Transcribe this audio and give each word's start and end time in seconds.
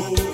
vou. 0.00 0.29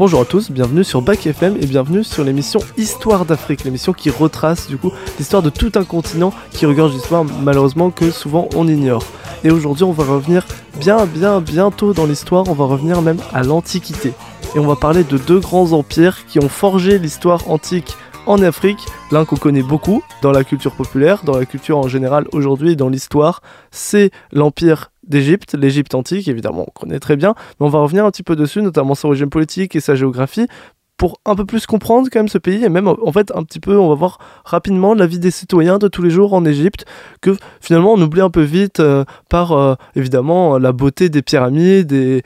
Bonjour 0.00 0.22
à 0.22 0.24
tous, 0.24 0.50
bienvenue 0.50 0.82
sur 0.82 1.02
Bac 1.02 1.26
FM 1.26 1.58
et 1.60 1.66
bienvenue 1.66 2.02
sur 2.04 2.24
l'émission 2.24 2.58
Histoire 2.78 3.26
d'Afrique, 3.26 3.64
l'émission 3.64 3.92
qui 3.92 4.08
retrace 4.08 4.66
du 4.66 4.78
coup 4.78 4.92
l'histoire 5.18 5.42
de 5.42 5.50
tout 5.50 5.72
un 5.74 5.84
continent 5.84 6.32
qui 6.52 6.64
regorge 6.64 6.92
d'histoire 6.92 7.22
malheureusement 7.22 7.90
que 7.90 8.10
souvent 8.10 8.48
on 8.56 8.66
ignore. 8.66 9.04
Et 9.44 9.50
aujourd'hui 9.50 9.84
on 9.84 9.92
va 9.92 10.04
revenir 10.04 10.46
bien 10.80 11.04
bien 11.04 11.42
bientôt 11.42 11.92
dans 11.92 12.06
l'histoire, 12.06 12.48
on 12.48 12.54
va 12.54 12.64
revenir 12.64 13.02
même 13.02 13.18
à 13.34 13.42
l'Antiquité. 13.42 14.14
Et 14.54 14.58
on 14.58 14.66
va 14.66 14.74
parler 14.74 15.04
de 15.04 15.18
deux 15.18 15.38
grands 15.38 15.72
empires 15.72 16.24
qui 16.24 16.38
ont 16.38 16.48
forgé 16.48 16.98
l'histoire 16.98 17.50
antique 17.50 17.94
en 18.24 18.40
Afrique, 18.40 18.86
l'un 19.12 19.26
qu'on 19.26 19.36
connaît 19.36 19.62
beaucoup 19.62 20.02
dans 20.22 20.32
la 20.32 20.44
culture 20.44 20.72
populaire, 20.72 21.24
dans 21.24 21.36
la 21.36 21.44
culture 21.44 21.76
en 21.76 21.88
général 21.88 22.26
aujourd'hui, 22.32 22.74
dans 22.74 22.88
l'histoire, 22.88 23.42
c'est 23.70 24.10
l'empire 24.32 24.89
d'Égypte, 25.10 25.54
l'Égypte 25.54 25.94
antique, 25.94 26.28
évidemment, 26.28 26.64
on 26.68 26.80
connaît 26.80 27.00
très 27.00 27.16
bien, 27.16 27.34
mais 27.58 27.66
on 27.66 27.68
va 27.68 27.80
revenir 27.80 28.04
un 28.04 28.10
petit 28.10 28.22
peu 28.22 28.36
dessus, 28.36 28.62
notamment 28.62 28.94
son 28.94 29.08
régime 29.08 29.30
politique 29.30 29.76
et 29.76 29.80
sa 29.80 29.94
géographie, 29.94 30.46
pour 31.00 31.18
un 31.24 31.34
peu 31.34 31.46
plus 31.46 31.64
comprendre 31.64 32.08
quand 32.12 32.18
même 32.18 32.28
ce 32.28 32.36
pays 32.36 32.62
et 32.62 32.68
même 32.68 32.86
en 32.86 33.10
fait 33.10 33.32
un 33.34 33.42
petit 33.42 33.58
peu 33.58 33.78
on 33.78 33.88
va 33.88 33.94
voir 33.94 34.18
rapidement 34.44 34.92
la 34.92 35.06
vie 35.06 35.18
des 35.18 35.30
citoyens 35.30 35.78
de 35.78 35.88
tous 35.88 36.02
les 36.02 36.10
jours 36.10 36.34
en 36.34 36.44
Égypte 36.44 36.84
que 37.22 37.38
finalement 37.62 37.94
on 37.94 38.02
oublie 38.02 38.20
un 38.20 38.28
peu 38.28 38.42
vite 38.42 38.80
euh, 38.80 39.06
par 39.30 39.52
euh, 39.52 39.76
évidemment 39.96 40.58
la 40.58 40.72
beauté 40.72 41.08
des 41.08 41.22
pyramides 41.22 41.90
et, 41.92 42.22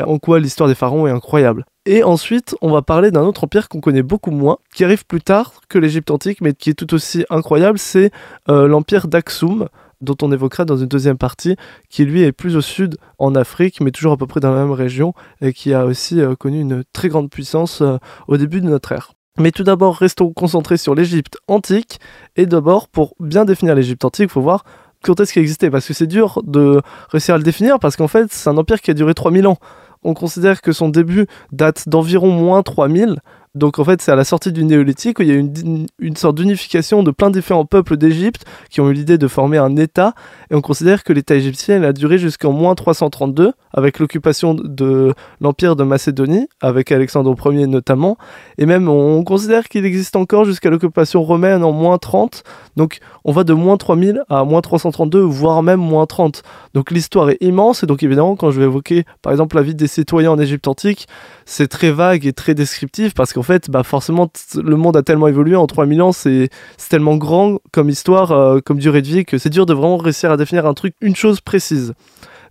en 0.00 0.18
quoi 0.18 0.40
l'histoire 0.40 0.70
des 0.70 0.74
pharaons 0.74 1.06
est 1.06 1.10
incroyable. 1.10 1.66
Et 1.84 2.02
ensuite, 2.02 2.56
on 2.62 2.70
va 2.70 2.80
parler 2.80 3.10
d'un 3.10 3.20
autre 3.20 3.44
empire 3.44 3.68
qu'on 3.68 3.80
connaît 3.80 4.02
beaucoup 4.02 4.30
moins, 4.30 4.56
qui 4.74 4.82
arrive 4.82 5.04
plus 5.04 5.20
tard 5.20 5.52
que 5.68 5.76
l'Égypte 5.76 6.10
antique, 6.10 6.40
mais 6.40 6.54
qui 6.54 6.70
est 6.70 6.74
tout 6.74 6.94
aussi 6.94 7.26
incroyable, 7.28 7.78
c'est 7.78 8.10
euh, 8.48 8.66
l'empire 8.66 9.06
d'Aksum, 9.06 9.68
dont 10.00 10.16
on 10.22 10.32
évoquera 10.32 10.64
dans 10.64 10.76
une 10.76 10.86
deuxième 10.86 11.18
partie, 11.18 11.56
qui 11.88 12.04
lui 12.04 12.22
est 12.22 12.32
plus 12.32 12.56
au 12.56 12.60
sud 12.60 12.96
en 13.18 13.34
Afrique, 13.34 13.80
mais 13.80 13.90
toujours 13.90 14.12
à 14.12 14.16
peu 14.16 14.26
près 14.26 14.40
dans 14.40 14.52
la 14.52 14.60
même 14.60 14.72
région, 14.72 15.14
et 15.40 15.52
qui 15.52 15.74
a 15.74 15.84
aussi 15.86 16.20
euh, 16.20 16.34
connu 16.34 16.60
une 16.60 16.84
très 16.92 17.08
grande 17.08 17.30
puissance 17.30 17.80
euh, 17.80 17.96
au 18.28 18.36
début 18.36 18.60
de 18.60 18.66
notre 18.66 18.92
ère. 18.92 19.12
Mais 19.38 19.50
tout 19.50 19.64
d'abord, 19.64 19.96
restons 19.96 20.32
concentrés 20.32 20.76
sur 20.76 20.94
l'Égypte 20.94 21.38
antique, 21.48 21.98
et 22.36 22.46
d'abord, 22.46 22.88
pour 22.88 23.14
bien 23.20 23.44
définir 23.44 23.74
l'Égypte 23.74 24.04
antique, 24.04 24.30
il 24.30 24.32
faut 24.32 24.42
voir 24.42 24.64
quand 25.02 25.20
est-ce 25.20 25.32
qu'il 25.34 25.42
existait, 25.42 25.70
parce 25.70 25.86
que 25.86 25.92
c'est 25.92 26.06
dur 26.06 26.40
de 26.44 26.80
réussir 27.10 27.34
à 27.34 27.38
le 27.38 27.44
définir, 27.44 27.78
parce 27.78 27.96
qu'en 27.96 28.08
fait, 28.08 28.32
c'est 28.32 28.48
un 28.48 28.56
empire 28.56 28.80
qui 28.80 28.90
a 28.90 28.94
duré 28.94 29.12
3000 29.12 29.46
ans 29.46 29.58
on 30.04 30.14
considère 30.14 30.60
que 30.60 30.72
son 30.72 30.88
début 30.88 31.26
date 31.50 31.88
d'environ 31.88 32.30
moins 32.30 32.62
3000. 32.62 33.16
Donc 33.54 33.78
en 33.78 33.84
fait, 33.84 34.02
c'est 34.02 34.10
à 34.10 34.16
la 34.16 34.24
sortie 34.24 34.52
du 34.52 34.64
néolithique 34.64 35.20
où 35.20 35.22
il 35.22 35.28
y 35.28 35.32
a 35.32 35.34
une, 35.34 35.86
une 36.00 36.16
sorte 36.16 36.36
d'unification 36.36 37.02
de 37.02 37.10
plein 37.12 37.30
différents 37.30 37.64
peuples 37.64 37.96
d'Égypte 37.96 38.44
qui 38.68 38.80
ont 38.80 38.90
eu 38.90 38.92
l'idée 38.92 39.16
de 39.16 39.28
former 39.28 39.58
un 39.58 39.76
État. 39.76 40.14
Et 40.50 40.54
on 40.54 40.60
considère 40.60 41.04
que 41.04 41.12
l'État 41.12 41.36
égyptien 41.36 41.82
a 41.84 41.92
duré 41.92 42.18
jusqu'en 42.18 42.52
moins 42.52 42.74
332 42.74 43.52
avec 43.72 43.98
l'occupation 43.98 44.54
de 44.54 45.14
l'Empire 45.40 45.76
de 45.76 45.84
Macédonie, 45.84 46.48
avec 46.60 46.90
Alexandre 46.92 47.34
Ier 47.52 47.66
notamment. 47.66 48.16
Et 48.58 48.66
même 48.66 48.88
on 48.88 49.22
considère 49.24 49.68
qu'il 49.68 49.84
existe 49.84 50.16
encore 50.16 50.44
jusqu'à 50.44 50.70
l'occupation 50.70 51.22
romaine 51.22 51.62
en 51.62 51.72
moins 51.72 51.98
30. 51.98 52.42
Donc 52.76 52.98
on 53.24 53.32
va 53.32 53.44
de 53.44 53.52
moins 53.52 53.76
3000 53.76 54.22
à 54.28 54.44
moins 54.44 54.62
332, 54.62 55.20
voire 55.20 55.62
même 55.62 55.80
moins 55.80 56.06
30. 56.06 56.42
Donc 56.74 56.90
l'histoire 56.90 57.30
est 57.30 57.38
immense. 57.40 57.84
Et 57.84 57.86
donc 57.86 58.02
évidemment, 58.02 58.34
quand 58.34 58.50
je 58.50 58.58
vais 58.58 58.66
évoquer 58.66 59.04
par 59.22 59.32
exemple 59.32 59.56
la 59.56 59.62
vie 59.62 59.74
des 59.74 59.86
citoyens 59.86 60.32
en 60.32 60.38
Égypte 60.38 60.66
antique, 60.66 61.06
c'est 61.44 61.68
très 61.68 61.90
vague 61.90 62.26
et 62.26 62.32
très 62.32 62.54
descriptif 62.54 63.14
parce 63.14 63.32
qu'en 63.32 63.43
fait, 63.44 63.70
bah 63.70 63.82
forcément, 63.84 64.30
le 64.56 64.76
monde 64.76 64.96
a 64.96 65.02
tellement 65.02 65.28
évolué 65.28 65.56
en 65.56 65.66
3000 65.66 66.02
ans, 66.02 66.12
c'est 66.12 66.48
tellement 66.88 67.16
grand 67.16 67.58
comme 67.72 67.88
histoire, 67.88 68.32
euh, 68.32 68.60
comme 68.60 68.78
durée 68.78 69.02
de 69.02 69.06
vie, 69.06 69.24
que 69.24 69.38
c'est 69.38 69.50
dur 69.50 69.66
de 69.66 69.74
vraiment 69.74 69.96
réussir 69.96 70.32
à 70.32 70.36
définir 70.36 70.66
un 70.66 70.74
truc, 70.74 70.94
une 71.00 71.14
chose 71.14 71.40
précise. 71.40 71.94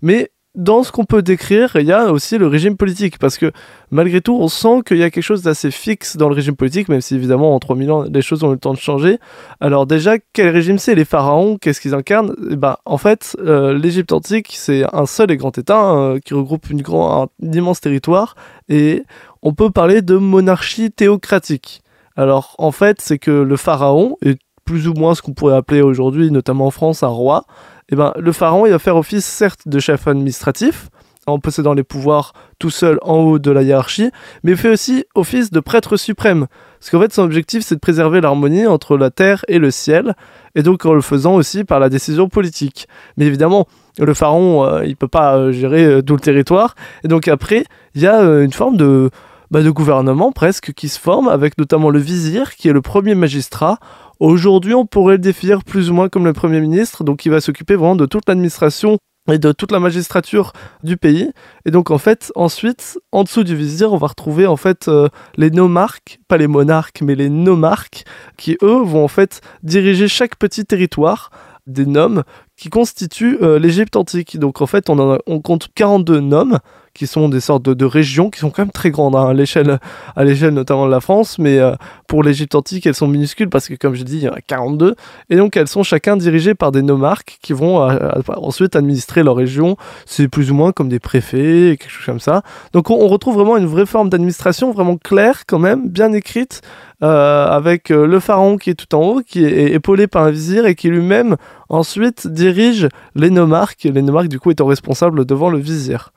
Mais 0.01 0.31
dans 0.55 0.83
ce 0.83 0.91
qu'on 0.91 1.05
peut 1.05 1.23
décrire, 1.23 1.75
il 1.75 1.87
y 1.87 1.91
a 1.91 2.11
aussi 2.11 2.37
le 2.37 2.45
régime 2.45 2.77
politique, 2.77 3.17
parce 3.17 3.39
que 3.39 3.51
malgré 3.89 4.21
tout, 4.21 4.37
on 4.39 4.47
sent 4.47 4.81
qu'il 4.85 4.97
y 4.97 5.03
a 5.03 5.09
quelque 5.09 5.23
chose 5.23 5.41
d'assez 5.41 5.71
fixe 5.71 6.15
dans 6.15 6.29
le 6.29 6.35
régime 6.35 6.55
politique, 6.55 6.89
même 6.89 7.01
si 7.01 7.15
évidemment 7.15 7.55
en 7.55 7.59
3000 7.59 7.91
ans, 7.91 8.03
les 8.03 8.21
choses 8.21 8.43
ont 8.43 8.49
eu 8.49 8.53
le 8.53 8.59
temps 8.59 8.73
de 8.73 8.79
changer. 8.79 9.17
Alors 9.59 9.87
déjà, 9.87 10.17
quel 10.33 10.49
régime 10.49 10.77
c'est? 10.77 10.93
Les 10.93 11.05
pharaons, 11.05 11.57
qu'est-ce 11.57 11.81
qu'ils 11.81 11.95
incarnent? 11.95 12.35
Eh 12.51 12.55
ben, 12.55 12.77
En 12.85 12.99
fait, 12.99 13.35
euh, 13.39 13.77
l'Égypte 13.77 14.11
antique, 14.11 14.53
c'est 14.55 14.83
un 14.93 15.07
seul 15.07 15.31
et 15.31 15.37
grand 15.37 15.57
État 15.57 15.79
hein, 15.79 16.19
qui 16.19 16.35
regroupe 16.35 16.67
un 16.71 17.27
immense 17.41 17.81
territoire, 17.81 18.35
et 18.69 19.03
on 19.43 19.53
peut 19.53 19.69
parler 19.69 20.01
de 20.01 20.15
monarchie 20.15 20.91
théocratique. 20.91 21.83
Alors 22.15 22.55
en 22.57 22.71
fait, 22.71 22.99
c'est 22.99 23.19
que 23.19 23.31
le 23.31 23.57
pharaon 23.57 24.17
est 24.23 24.39
plus 24.65 24.87
ou 24.87 24.93
moins 24.93 25.13
ce 25.13 25.21
qu'on 25.21 25.33
pourrait 25.33 25.55
appeler 25.55 25.81
aujourd'hui, 25.81 26.31
notamment 26.31 26.67
en 26.67 26.71
France, 26.71 27.03
un 27.03 27.07
roi 27.07 27.45
eh 27.89 27.95
ben, 27.95 28.13
le 28.17 28.31
pharaon 28.31 28.65
il 28.65 28.71
va 28.71 28.79
faire 28.79 28.95
office 28.95 29.25
certes 29.25 29.67
de 29.67 29.79
chef 29.79 30.07
administratif, 30.07 30.89
en 31.25 31.39
possédant 31.39 31.73
les 31.73 31.83
pouvoirs 31.83 32.33
tout 32.59 32.69
seul 32.69 32.97
en 33.01 33.17
haut 33.17 33.39
de 33.39 33.51
la 33.51 33.61
hiérarchie, 33.61 34.09
mais 34.43 34.51
il 34.51 34.57
fait 34.57 34.69
aussi 34.69 35.05
office 35.15 35.51
de 35.51 35.59
prêtre 35.59 35.95
suprême. 35.95 36.47
Parce 36.79 36.89
qu'en 36.89 36.99
fait, 36.99 37.13
son 37.13 37.21
objectif, 37.21 37.63
c'est 37.63 37.75
de 37.75 37.79
préserver 37.79 38.19
l'harmonie 38.19 38.67
entre 38.67 38.97
la 38.97 39.09
terre 39.09 39.45
et 39.47 39.57
le 39.57 39.71
ciel, 39.71 40.15
et 40.55 40.63
donc 40.63 40.85
en 40.85 40.93
le 40.93 41.01
faisant 41.01 41.35
aussi 41.35 41.63
par 41.63 41.79
la 41.79 41.89
décision 41.89 42.27
politique. 42.27 42.87
Mais 43.15 43.25
évidemment, 43.25 43.67
le 43.99 44.13
pharaon, 44.13 44.65
euh, 44.65 44.85
il 44.85 44.97
peut 44.97 45.07
pas 45.07 45.37
euh, 45.37 45.51
gérer 45.51 45.85
euh, 45.85 46.01
tout 46.01 46.15
le 46.15 46.19
territoire, 46.19 46.75
et 47.03 47.07
donc 47.07 47.27
après, 47.27 47.63
il 47.95 48.01
y 48.01 48.07
a 48.07 48.21
une 48.21 48.53
forme 48.53 48.75
de, 48.75 49.09
bah, 49.51 49.61
de 49.61 49.69
gouvernement 49.69 50.31
presque 50.31 50.73
qui 50.73 50.89
se 50.89 50.99
forme, 50.99 51.27
avec 51.27 51.57
notamment 51.57 51.89
le 51.89 51.99
vizir, 51.99 52.55
qui 52.55 52.69
est 52.69 52.73
le 52.73 52.81
premier 52.81 53.15
magistrat, 53.15 53.79
Aujourd'hui, 54.19 54.73
on 54.73 54.85
pourrait 54.85 55.15
le 55.15 55.19
définir 55.19 55.65
plus 55.65 55.89
ou 55.89 55.93
moins 55.93 56.07
comme 56.07 56.23
le 56.23 56.31
Premier 56.31 56.61
ministre, 56.61 57.03
donc 57.03 57.25
il 57.25 57.29
va 57.29 57.41
s'occuper 57.41 57.75
vraiment 57.75 57.97
de 57.97 58.05
toute 58.05 58.27
l'administration 58.27 58.97
et 59.31 59.37
de 59.37 59.51
toute 59.51 59.71
la 59.71 59.79
magistrature 59.79 60.53
du 60.83 60.95
pays. 60.95 61.31
Et 61.65 61.71
donc 61.71 61.91
en 61.91 61.97
fait, 61.97 62.31
ensuite, 62.35 62.99
en 63.11 63.23
dessous 63.23 63.43
du 63.43 63.55
vizir, 63.55 63.91
on 63.91 63.97
va 63.97 64.07
retrouver 64.07 64.47
en 64.47 64.55
fait 64.55 64.87
euh, 64.87 65.09
les 65.35 65.49
nomarques, 65.49 66.19
pas 66.29 66.37
les 66.37 66.47
monarques, 66.47 67.01
mais 67.01 67.15
les 67.15 67.29
nomarques, 67.29 68.05
qui 68.37 68.57
eux 68.61 68.81
vont 68.81 69.03
en 69.03 69.09
fait 69.09 69.41
diriger 69.61 70.07
chaque 70.07 70.37
petit 70.37 70.65
territoire 70.65 71.29
des 71.67 71.85
noms 71.85 72.23
qui 72.55 72.69
constituent 72.69 73.39
euh, 73.41 73.59
l'Égypte 73.59 73.95
antique. 73.95 74.37
Donc 74.37 74.61
en 74.61 74.67
fait, 74.67 74.89
on, 74.89 75.17
on 75.25 75.41
compte 75.41 75.67
42 75.75 76.19
noms 76.19 76.59
qui 76.93 77.07
sont 77.07 77.27
des 77.27 77.39
sortes 77.39 77.63
de, 77.63 77.85
régions 77.85 78.29
qui 78.29 78.39
sont 78.39 78.49
quand 78.49 78.63
même 78.63 78.71
très 78.71 78.91
grandes 78.91 79.15
hein, 79.15 79.29
à 79.29 79.33
l'échelle 79.33 79.79
à 80.15 80.23
l'échelle 80.23 80.53
notamment 80.53 80.85
de 80.85 80.91
la 80.91 81.01
France, 81.01 81.39
mais 81.39 81.59
euh, 81.59 81.73
pour 82.07 82.23
l'Égypte 82.23 82.55
antique, 82.55 82.85
elles 82.85 82.95
sont 82.95 83.07
minuscules 83.07 83.49
parce 83.49 83.67
que 83.67 83.73
comme 83.73 83.95
je 83.95 84.03
dis, 84.03 84.17
il 84.17 84.23
y 84.23 84.29
en 84.29 84.33
a 84.33 84.41
42 84.41 84.95
et 85.29 85.35
donc 85.35 85.57
elles 85.57 85.67
sont 85.67 85.83
chacun 85.83 86.15
dirigées 86.15 86.55
par 86.55 86.71
des 86.71 86.81
nomarques 86.81 87.39
qui 87.41 87.53
vont 87.53 87.81
euh, 87.81 87.93
euh, 87.93 88.21
ensuite 88.37 88.75
administrer 88.75 89.23
leur 89.23 89.35
région. 89.35 89.75
C'est 90.05 90.27
plus 90.27 90.51
ou 90.51 90.55
moins 90.55 90.71
comme 90.71 90.89
des 90.89 90.99
préfets, 90.99 91.77
quelque 91.79 91.89
chose 91.89 92.05
comme 92.05 92.19
ça. 92.19 92.43
Donc 92.73 92.89
on, 92.89 93.07
retrouve 93.13 93.35
vraiment 93.35 93.57
une 93.57 93.67
vraie 93.67 93.85
forme 93.85 94.09
d'administration 94.09 94.71
vraiment 94.71 94.97
claire 94.97 95.43
quand 95.45 95.59
même, 95.59 95.89
bien 95.89 96.13
écrite. 96.13 96.61
avec 97.01 97.89
le 97.89 98.19
pharaon 98.21 98.57
qui 98.57 98.69
est 98.69 98.75
tout 98.75 98.95
en 98.95 99.01
haut, 99.01 99.21
qui 99.21 99.43
est 99.43 99.73
épaulé 99.73 100.07
par 100.07 100.23
un 100.23 100.31
vizir 100.31 100.65
et 100.65 100.73
qui 100.73 100.87
lui-même 100.87 101.35
ensuite 101.67 102.27
dirige 102.27 102.87
les 103.13 103.29
nomarques, 103.29 103.83
les 103.83 104.01
nomarques 104.01 104.29
du 104.29 104.39
coup 104.39 104.51
étant 104.51 104.67
responsables 104.67 105.25
devant 105.25 105.49
le 105.49 105.57
vizir. 105.57 106.13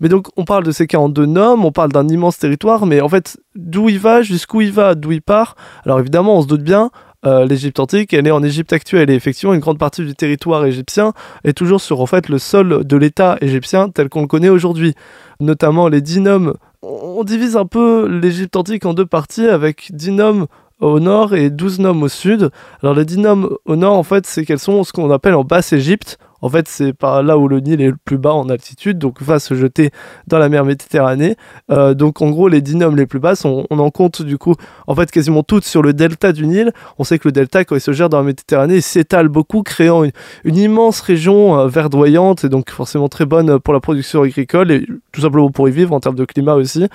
Mais 0.00 0.08
donc, 0.08 0.28
on 0.36 0.44
parle 0.44 0.64
de 0.64 0.70
ces 0.70 0.86
42 0.86 1.26
noms, 1.26 1.64
on 1.64 1.72
parle 1.72 1.92
d'un 1.92 2.08
immense 2.08 2.38
territoire, 2.38 2.86
mais 2.86 3.00
en 3.00 3.08
fait, 3.08 3.38
d'où 3.54 3.88
il 3.88 3.98
va, 3.98 4.22
jusqu'où 4.22 4.60
il 4.60 4.72
va, 4.72 4.94
d'où 4.94 5.12
il 5.12 5.22
part? 5.22 5.56
Alors 5.84 5.98
évidemment, 6.00 6.38
on 6.38 6.42
se 6.42 6.46
doute 6.46 6.62
bien, 6.62 6.90
euh, 7.26 7.44
l'Égypte 7.44 7.80
antique, 7.80 8.14
elle 8.14 8.28
est 8.28 8.32
en 8.32 8.44
Égypte 8.44 8.72
actuelle 8.72 9.10
et 9.10 9.14
effectivement 9.14 9.52
une 9.52 9.60
grande 9.60 9.78
partie 9.78 10.04
du 10.04 10.14
territoire 10.14 10.64
égyptien 10.64 11.12
est 11.42 11.52
toujours 11.52 11.80
sur 11.80 12.00
en 12.00 12.06
fait 12.06 12.28
le 12.28 12.38
sol 12.38 12.84
de 12.84 12.96
l'État 12.96 13.36
égyptien 13.40 13.88
tel 13.88 14.08
qu'on 14.08 14.20
le 14.20 14.28
connaît 14.28 14.48
aujourd'hui. 14.48 14.94
Notamment 15.40 15.88
les 15.88 16.00
dix 16.00 16.20
noms. 16.20 16.54
On 16.82 17.24
divise 17.24 17.56
un 17.56 17.66
peu 17.66 18.08
l'Égypte 18.08 18.54
antique 18.54 18.86
en 18.86 18.94
deux 18.94 19.06
parties 19.06 19.48
avec 19.48 19.90
dix 19.92 20.12
noms 20.12 20.46
au 20.80 21.00
nord 21.00 21.34
et 21.34 21.50
12 21.50 21.80
noms 21.80 22.02
au 22.02 22.08
sud. 22.08 22.50
Alors 22.82 22.94
les 22.94 23.04
dix 23.04 23.18
noms 23.18 23.50
au 23.64 23.74
nord 23.74 23.96
en 23.96 24.04
fait 24.04 24.24
c'est 24.24 24.44
qu'elles 24.44 24.60
sont 24.60 24.84
ce 24.84 24.92
qu'on 24.92 25.10
appelle 25.10 25.34
en 25.34 25.42
basse 25.42 25.72
Égypte 25.72 26.18
En 26.40 26.48
fait, 26.48 26.68
c'est 26.68 26.92
par 26.92 27.22
là 27.22 27.38
où 27.38 27.48
le 27.48 27.60
Nil 27.60 27.80
est 27.80 27.88
le 27.88 27.96
plus 27.96 28.18
bas 28.18 28.32
en 28.32 28.48
altitude, 28.48 28.98
donc 28.98 29.20
va 29.22 29.38
se 29.38 29.54
jeter 29.54 29.90
dans 30.26 30.38
la 30.38 30.48
mer 30.48 30.64
Méditerranée. 30.64 31.36
Euh, 31.70 31.94
donc 31.94 32.22
en 32.22 32.30
gros, 32.30 32.48
les 32.48 32.60
dinomes 32.60 32.96
les 32.96 33.06
plus 33.06 33.18
basses, 33.18 33.44
on, 33.44 33.66
en 33.70 33.90
compte 33.90 34.22
du 34.22 34.38
coup, 34.38 34.54
en 34.86 34.94
fait, 34.94 35.10
quasiment 35.10 35.42
toutes 35.42 35.64
sur 35.64 35.82
le 35.82 35.92
delta 35.92 36.32
du 36.32 36.46
Nil. 36.46 36.72
On 36.98 37.04
sait 37.04 37.18
que 37.18 37.28
le 37.28 37.32
delta, 37.32 37.64
quand 37.64 37.74
il 37.74 37.80
se 37.80 37.92
gère 37.92 38.08
dans 38.08 38.18
la 38.18 38.24
Méditerranée, 38.24 38.80
s'étale 38.80 39.28
beaucoup, 39.28 39.62
créant 39.62 40.04
une, 40.04 40.56
immense 40.56 41.00
région 41.00 41.58
euh, 41.58 41.68
verdoyante 41.68 42.44
et 42.44 42.48
donc 42.48 42.70
forcément 42.70 43.08
très 43.08 43.26
bonne 43.26 43.58
pour 43.60 43.74
la 43.74 43.80
production 43.80 44.22
agricole 44.22 44.70
et 44.72 44.86
tout 45.12 45.20
simplement 45.20 45.50
pour 45.50 45.68
y 45.68 45.72
vivre 45.72 45.92
en 45.94 46.00
termes 46.00 46.16
de 46.16 46.24
climat 46.24 46.54
aussi. 46.54 46.86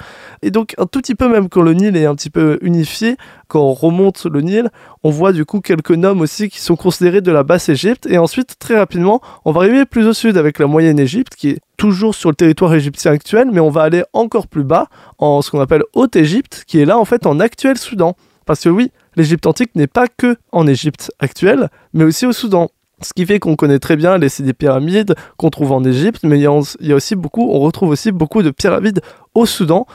Et 0.42 0.52
donc 0.52 0.74
un 0.78 0.86
tout 0.86 1.00
petit 1.00 1.16
peu 1.16 1.30
même 1.30 1.50
quand 1.50 1.62
le 1.62 1.74
Nil 1.74 1.96
est 1.96 2.06
un 2.06 2.16
petit 2.16 2.30
peu 2.30 2.60
unifié, 2.62 3.16
quand 3.54 3.62
on 3.62 3.74
remonte 3.74 4.26
le 4.26 4.42
Nil, 4.42 4.72
on 5.04 5.12
voit 5.12 5.32
du 5.32 5.46
coup 5.46 5.62
quelques 5.62 5.92
noms 5.92 6.20
aussi 6.22 6.50
qui 6.50 6.60
sont 6.60 6.76
considérés 6.76 7.22
de 7.22 7.32
la 7.32 7.44
basse 7.44 7.70
Égypte. 7.70 8.08
Et 8.10 8.18
ensuite, 8.18 8.56
très 8.58 8.76
rapidement, 8.80 9.22
on 9.46 9.52
va 9.52 9.62
arriver 9.62 9.86
plus 9.86 10.08
au 10.08 10.14
sud 10.14 10.38
avec 10.38 10.58
la 10.58 10.66
moyenne 10.66 10.98
Égypte, 10.98 11.36
qui 11.36 11.50
est 11.50 11.60
toujours 11.78 12.16
sur 12.16 12.32
le 12.32 12.36
territoire 12.36 12.74
égyptien 12.74 13.12
actuel, 13.12 13.50
mais 13.54 13.60
on 13.60 13.70
va 13.70 13.84
aller 13.84 14.04
encore 14.12 14.48
plus 14.48 14.64
bas 14.64 14.88
en 15.20 15.44
ce 15.44 15.52
qu'on 15.52 15.60
appelle 15.60 15.84
Haute 15.94 16.16
Égypte, 16.16 16.64
qui 16.66 16.80
est 16.80 16.86
là 16.86 16.98
en 16.98 17.06
fait 17.06 17.28
en 17.28 17.40
actuel 17.40 17.78
Soudan. 17.78 18.16
Parce 18.48 18.62
que 18.62 18.70
oui, 18.70 18.90
l'Égypte 19.16 19.46
antique 19.46 19.76
n'est 19.76 19.86
pas 19.86 20.08
que 20.08 20.36
en 20.52 20.66
Égypte 20.66 21.12
actuelle, 21.20 21.70
mais 21.94 22.06
aussi 22.06 22.26
au 22.26 22.34
Soudan. 22.34 22.70
Ce 23.04 23.14
qui 23.14 23.26
fait 23.26 23.38
qu'on 23.40 23.56
connaît 23.56 23.80
très 23.80 23.98
bien 23.98 24.18
les 24.18 24.30
des 24.40 24.54
pyramides 24.54 25.14
qu'on 25.38 25.52
trouve 25.52 25.74
en 25.74 25.84
Égypte, 25.84 26.22
mais 26.24 26.40
il 26.40 26.42
y, 26.42 26.92
a 26.92 26.96
aussi 26.96 27.16
beaucoup, 27.16 27.52
on 27.52 27.60
retrouve 27.60 27.90
aussi 27.90 28.12
beaucoup 28.12 28.42
de 28.42 28.50
pyramides 28.50 29.02
au 29.36 29.46
Soudan. 29.46 29.86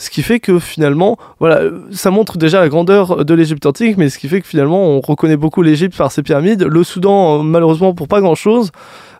Ce 0.00 0.08
qui 0.08 0.22
fait 0.22 0.40
que 0.40 0.58
finalement, 0.58 1.18
voilà, 1.40 1.60
ça 1.92 2.10
montre 2.10 2.38
déjà 2.38 2.58
la 2.58 2.70
grandeur 2.70 3.22
de 3.22 3.34
l'Égypte 3.34 3.66
antique, 3.66 3.98
mais 3.98 4.08
ce 4.08 4.18
qui 4.18 4.30
fait 4.30 4.40
que 4.40 4.46
finalement, 4.46 4.82
on 4.82 5.00
reconnaît 5.02 5.36
beaucoup 5.36 5.60
l'Égypte 5.60 5.94
par 5.94 6.10
ses 6.10 6.22
pyramides, 6.22 6.62
le 6.62 6.84
Soudan, 6.84 7.40
euh, 7.40 7.42
malheureusement, 7.42 7.92
pour 7.92 8.08
pas 8.08 8.22
grand 8.22 8.34
chose, 8.34 8.72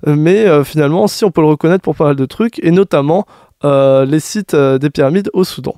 euh, 0.06 0.16
mais 0.16 0.46
euh, 0.46 0.64
finalement, 0.64 1.06
si 1.06 1.22
on 1.26 1.30
peut 1.30 1.42
le 1.42 1.48
reconnaître 1.48 1.82
pour 1.82 1.94
pas 1.94 2.04
mal 2.04 2.16
de 2.16 2.24
trucs, 2.24 2.64
et 2.64 2.70
notamment 2.70 3.26
les 3.62 4.20
sites 4.20 4.56
des 4.56 4.88
pyramides 4.88 5.28
au 5.34 5.44
Soudan. 5.44 5.74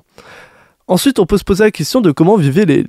Ensuite, 0.87 1.19
on 1.19 1.25
peut 1.25 1.37
se 1.37 1.43
poser 1.43 1.65
la 1.65 1.71
question 1.71 1.99
de 1.99 2.11
comment 2.11 2.37
vivaient 2.37 2.63
les, 2.63 2.85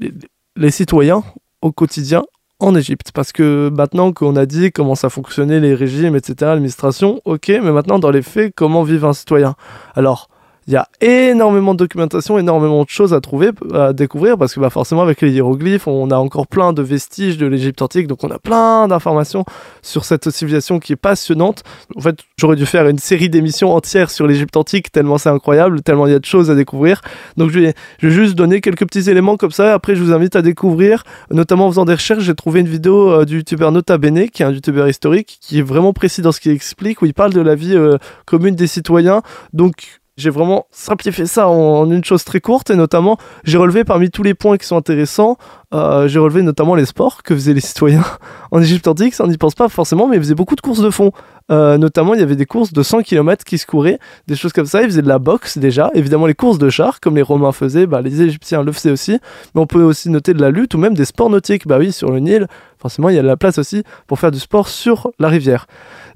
les 0.54 0.70
citoyens 0.70 1.24
au 1.62 1.72
quotidien 1.72 2.22
en 2.60 2.76
Égypte. 2.76 3.10
Parce 3.12 3.32
que 3.32 3.70
maintenant 3.76 4.12
qu'on 4.12 4.36
a 4.36 4.46
dit 4.46 4.70
comment 4.70 4.94
ça 4.94 5.08
fonctionnait, 5.10 5.58
les 5.58 5.74
régimes, 5.74 6.14
etc., 6.14 6.34
l'administration, 6.42 7.20
ok, 7.24 7.48
mais 7.48 7.72
maintenant 7.72 7.98
dans 7.98 8.12
les 8.12 8.22
faits, 8.22 8.54
comment 8.54 8.84
vivent 8.84 9.04
un 9.04 9.14
citoyen? 9.14 9.56
Alors, 9.96 10.28
il 10.66 10.72
y 10.72 10.76
a 10.76 10.88
énormément 11.00 11.74
de 11.74 11.78
documentation, 11.78 12.38
énormément 12.38 12.84
de 12.84 12.88
choses 12.88 13.12
à 13.12 13.20
trouver, 13.20 13.50
à 13.74 13.92
découvrir, 13.92 14.38
parce 14.38 14.54
que 14.54 14.60
bah, 14.60 14.70
forcément 14.70 15.02
avec 15.02 15.20
les 15.20 15.30
hiéroglyphes, 15.30 15.86
on 15.86 16.10
a 16.10 16.16
encore 16.16 16.46
plein 16.46 16.72
de 16.72 16.82
vestiges 16.82 17.36
de 17.36 17.46
l'Égypte 17.46 17.82
antique, 17.82 18.06
donc 18.06 18.24
on 18.24 18.30
a 18.30 18.38
plein 18.38 18.88
d'informations 18.88 19.44
sur 19.82 20.04
cette 20.04 20.30
civilisation 20.30 20.78
qui 20.78 20.94
est 20.94 20.96
passionnante. 20.96 21.62
En 21.96 22.00
fait, 22.00 22.16
j'aurais 22.38 22.56
dû 22.56 22.64
faire 22.64 22.88
une 22.88 22.98
série 22.98 23.28
d'émissions 23.28 23.74
entières 23.74 24.10
sur 24.10 24.26
l'Égypte 24.26 24.56
antique, 24.56 24.90
tellement 24.90 25.18
c'est 25.18 25.28
incroyable, 25.28 25.82
tellement 25.82 26.06
il 26.06 26.12
y 26.12 26.16
a 26.16 26.18
de 26.18 26.24
choses 26.24 26.50
à 26.50 26.54
découvrir. 26.54 27.02
Donc 27.36 27.50
je 27.50 27.60
vais, 27.60 27.74
juste 28.00 28.34
donner 28.34 28.60
quelques 28.60 28.86
petits 28.86 29.10
éléments 29.10 29.36
comme 29.36 29.50
ça, 29.50 29.74
après 29.74 29.94
je 29.94 30.02
vous 30.02 30.12
invite 30.12 30.34
à 30.36 30.42
découvrir, 30.42 31.04
notamment 31.30 31.66
en 31.66 31.70
faisant 31.70 31.84
des 31.84 31.94
recherches, 31.94 32.22
j'ai 32.22 32.34
trouvé 32.34 32.60
une 32.60 32.68
vidéo 32.68 33.10
euh, 33.10 33.24
du 33.24 33.36
youtubeur 33.36 33.70
Nota 33.70 33.98
Bene, 33.98 34.30
qui 34.30 34.42
est 34.42 34.46
un 34.46 34.52
youtubeur 34.52 34.88
historique, 34.88 35.38
qui 35.40 35.58
est 35.58 35.62
vraiment 35.62 35.92
précis 35.92 36.22
dans 36.22 36.32
ce 36.32 36.40
qu'il 36.40 36.52
explique, 36.52 37.02
où 37.02 37.06
il 37.06 37.14
parle 37.14 37.32
de 37.34 37.40
la 37.40 37.54
vie 37.54 37.76
euh, 37.76 37.98
commune 38.24 38.54
des 38.54 38.66
citoyens. 38.66 39.22
Donc 39.52 40.00
j'ai 40.16 40.30
vraiment 40.30 40.66
simplifié 40.70 41.26
ça 41.26 41.48
en, 41.48 41.90
une 41.90 42.04
chose 42.04 42.24
très 42.24 42.40
courte 42.40 42.70
et 42.70 42.76
notamment 42.76 43.16
j'ai 43.42 43.58
relevé 43.58 43.84
parmi 43.84 44.10
tous 44.10 44.22
les 44.22 44.34
points 44.34 44.56
qui 44.56 44.66
sont 44.66 44.76
intéressants, 44.76 45.36
euh, 45.72 46.06
j'ai 46.06 46.18
relevé 46.18 46.42
notamment 46.42 46.74
les 46.74 46.84
sports 46.84 47.22
que 47.22 47.34
faisaient 47.34 47.54
les 47.54 47.60
citoyens 47.60 48.04
en 48.52 48.60
Égypte 48.60 48.86
antique, 48.86 49.14
ça 49.14 49.26
n'y 49.26 49.36
pense 49.36 49.54
pas 49.54 49.68
forcément, 49.68 50.06
mais 50.06 50.16
ils 50.16 50.22
faisaient 50.22 50.34
beaucoup 50.34 50.56
de 50.56 50.60
courses 50.60 50.80
de 50.80 50.90
fond. 50.90 51.12
Euh, 51.50 51.76
notamment 51.76 52.14
il 52.14 52.20
y 52.20 52.22
avait 52.22 52.36
des 52.36 52.46
courses 52.46 52.72
de 52.72 52.82
100 52.82 53.02
km 53.02 53.44
qui 53.44 53.58
se 53.58 53.66
couraient, 53.66 53.98
des 54.26 54.34
choses 54.34 54.52
comme 54.52 54.64
ça, 54.64 54.82
ils 54.82 54.86
faisaient 54.86 55.02
de 55.02 55.08
la 55.08 55.18
boxe 55.18 55.58
déjà, 55.58 55.90
évidemment 55.94 56.26
les 56.26 56.34
courses 56.34 56.58
de 56.58 56.70
chars 56.70 57.00
comme 57.00 57.16
les 57.16 57.22
Romains 57.22 57.52
faisaient, 57.52 57.86
bah, 57.86 58.00
les 58.00 58.22
Égyptiens 58.22 58.62
le 58.62 58.72
faisaient 58.72 58.90
aussi, 58.92 59.18
mais 59.54 59.60
on 59.60 59.66
peut 59.66 59.82
aussi 59.82 60.08
noter 60.08 60.32
de 60.32 60.40
la 60.40 60.50
lutte 60.50 60.74
ou 60.74 60.78
même 60.78 60.94
des 60.94 61.04
sports 61.04 61.28
nautiques, 61.28 61.66
bah 61.66 61.76
oui 61.78 61.92
sur 61.92 62.10
le 62.10 62.20
Nil, 62.20 62.46
forcément 62.78 63.10
il 63.10 63.16
y 63.16 63.18
a 63.18 63.22
de 63.22 63.26
la 63.26 63.36
place 63.36 63.58
aussi 63.58 63.82
pour 64.06 64.18
faire 64.18 64.30
du 64.30 64.38
sport 64.38 64.68
sur 64.68 65.10
la 65.18 65.28
rivière. 65.28 65.66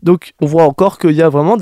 Donc 0.03 0.33
on 0.41 0.47
voit 0.47 0.65
encore 0.65 0.99
qu'il 0.99 1.13
y 1.13 1.23
a 1.23 1.29
vraiment 1.29 1.59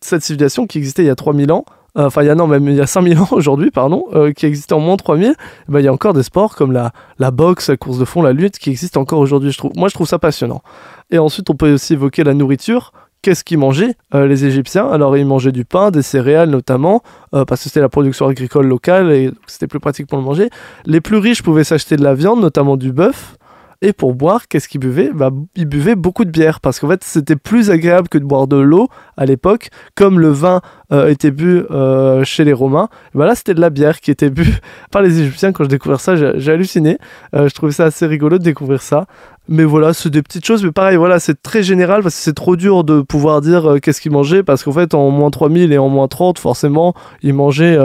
cette 0.00 0.22
civilisation 0.22 0.66
qui 0.66 0.78
existait 0.78 1.02
il 1.02 1.06
y 1.06 1.10
a 1.10 1.16
3000 1.16 1.52
ans, 1.52 1.64
enfin 1.94 2.22
il 2.22 2.26
y 2.26 2.30
a 2.30 2.34
non 2.34 2.46
même 2.46 2.68
il 2.68 2.74
y 2.74 2.80
a 2.80 2.86
5000 2.86 3.18
ans 3.18 3.28
aujourd'hui 3.30 3.70
pardon 3.70 4.04
euh, 4.14 4.32
qui 4.32 4.46
existait 4.46 4.74
en 4.74 4.80
moins 4.80 4.96
3000 4.96 5.34
eh 5.38 5.72
ben, 5.72 5.80
il 5.80 5.84
y 5.84 5.88
a 5.88 5.92
encore 5.92 6.14
des 6.14 6.22
sports 6.22 6.56
comme 6.56 6.72
la, 6.72 6.92
la 7.18 7.30
boxe 7.30 7.68
la 7.68 7.76
course 7.76 7.98
de 7.98 8.04
fond 8.04 8.22
la 8.22 8.32
lutte 8.32 8.58
qui 8.58 8.70
existent 8.70 9.00
encore 9.00 9.18
aujourd'hui 9.18 9.56
moi 9.76 9.88
je 9.88 9.94
trouve 9.94 10.06
ça 10.08 10.18
passionnant 10.18 10.62
et 11.10 11.18
ensuite 11.18 11.50
on 11.50 11.54
peut 11.54 11.72
aussi 11.72 11.94
évoquer 11.94 12.24
la 12.24 12.34
nourriture 12.34 12.92
Qu'est-ce 13.22 13.44
qu'ils 13.44 13.58
mangeaient, 13.58 13.96
euh, 14.14 14.26
les 14.26 14.46
Égyptiens? 14.46 14.88
Alors, 14.88 15.14
ils 15.14 15.26
mangeaient 15.26 15.52
du 15.52 15.66
pain, 15.66 15.90
des 15.90 16.00
céréales 16.00 16.48
notamment, 16.48 17.02
parce 17.32 17.62
que 17.62 17.64
c'était 17.64 17.82
la 17.82 17.90
production 17.90 18.26
agricole 18.26 18.66
locale 18.66 19.12
et 19.12 19.30
c'était 19.46 19.66
plus 19.66 19.78
pratique 19.78 20.06
pour 20.06 20.16
le 20.16 20.24
manger. 20.24 20.48
Les 20.86 21.02
plus 21.02 21.18
riches 21.18 21.42
pouvaient 21.42 21.64
s'acheter 21.64 21.96
de 21.96 22.02
la 22.02 22.14
viande, 22.14 22.40
notamment 22.40 22.78
du 22.78 22.92
bœuf. 22.92 23.36
Et 23.82 23.94
pour 23.94 24.14
boire, 24.14 24.46
qu'est-ce 24.46 24.68
qu'ils 24.68 24.80
buvaient 24.80 25.10
bah, 25.10 25.30
Ils 25.56 25.64
buvaient 25.64 25.94
beaucoup 25.94 26.26
de 26.26 26.30
bière 26.30 26.60
parce 26.60 26.78
qu'en 26.78 26.88
fait, 26.88 27.02
c'était 27.02 27.36
plus 27.36 27.70
agréable 27.70 28.08
que 28.08 28.18
de 28.18 28.24
boire 28.24 28.46
de 28.46 28.56
l'eau 28.56 28.88
à 29.16 29.24
l'époque. 29.24 29.70
Comme 29.94 30.20
le 30.20 30.28
vin 30.28 30.60
euh, 30.92 31.08
était 31.08 31.30
bu 31.30 31.64
euh, 31.70 32.22
chez 32.22 32.44
les 32.44 32.52
Romains, 32.52 32.90
bah 33.14 33.24
là, 33.24 33.34
c'était 33.34 33.54
de 33.54 33.60
la 33.60 33.70
bière 33.70 34.00
qui 34.00 34.10
était 34.10 34.28
bu 34.28 34.44
par 34.90 35.00
les 35.00 35.20
Égyptiens. 35.20 35.52
Quand 35.52 35.64
je 35.64 35.70
découvert 35.70 36.00
ça, 36.00 36.14
j'ai 36.14 36.52
halluciné. 36.52 36.98
Euh, 37.34 37.48
je 37.48 37.54
trouvais 37.54 37.72
ça 37.72 37.84
assez 37.84 38.06
rigolo 38.06 38.36
de 38.36 38.44
découvrir 38.44 38.82
ça. 38.82 39.06
Mais 39.48 39.64
voilà, 39.64 39.94
c'est 39.94 40.10
des 40.10 40.22
petites 40.22 40.44
choses. 40.44 40.62
Mais 40.62 40.72
pareil, 40.72 40.96
voilà, 40.98 41.18
c'est 41.18 41.40
très 41.40 41.62
général 41.62 42.02
parce 42.02 42.14
que 42.16 42.20
c'est 42.20 42.34
trop 42.34 42.56
dur 42.56 42.84
de 42.84 43.00
pouvoir 43.00 43.40
dire 43.40 43.76
qu'est-ce 43.82 44.02
qu'ils 44.02 44.12
mangeaient 44.12 44.42
parce 44.42 44.62
qu'en 44.62 44.72
fait, 44.72 44.92
en 44.92 45.08
moins 45.08 45.30
3000 45.30 45.72
et 45.72 45.78
en 45.78 45.88
moins 45.88 46.06
30, 46.06 46.38
forcément, 46.38 46.94
ils 47.22 47.32
mangeaient 47.32 47.78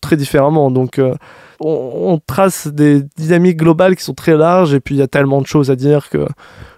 très 0.00 0.16
différemment. 0.16 0.70
Donc, 0.70 0.98
on, 1.64 2.18
trace 2.26 2.66
des 2.68 3.02
dynamiques 3.16 3.58
globales 3.58 3.96
qui 3.96 4.04
sont 4.04 4.14
très 4.14 4.36
larges 4.36 4.74
et 4.74 4.80
puis 4.80 4.94
il 4.94 4.98
y 4.98 5.02
a 5.02 5.08
tellement 5.08 5.40
de 5.40 5.46
choses 5.46 5.70
à 5.70 5.76
dire 5.76 6.08
que 6.08 6.26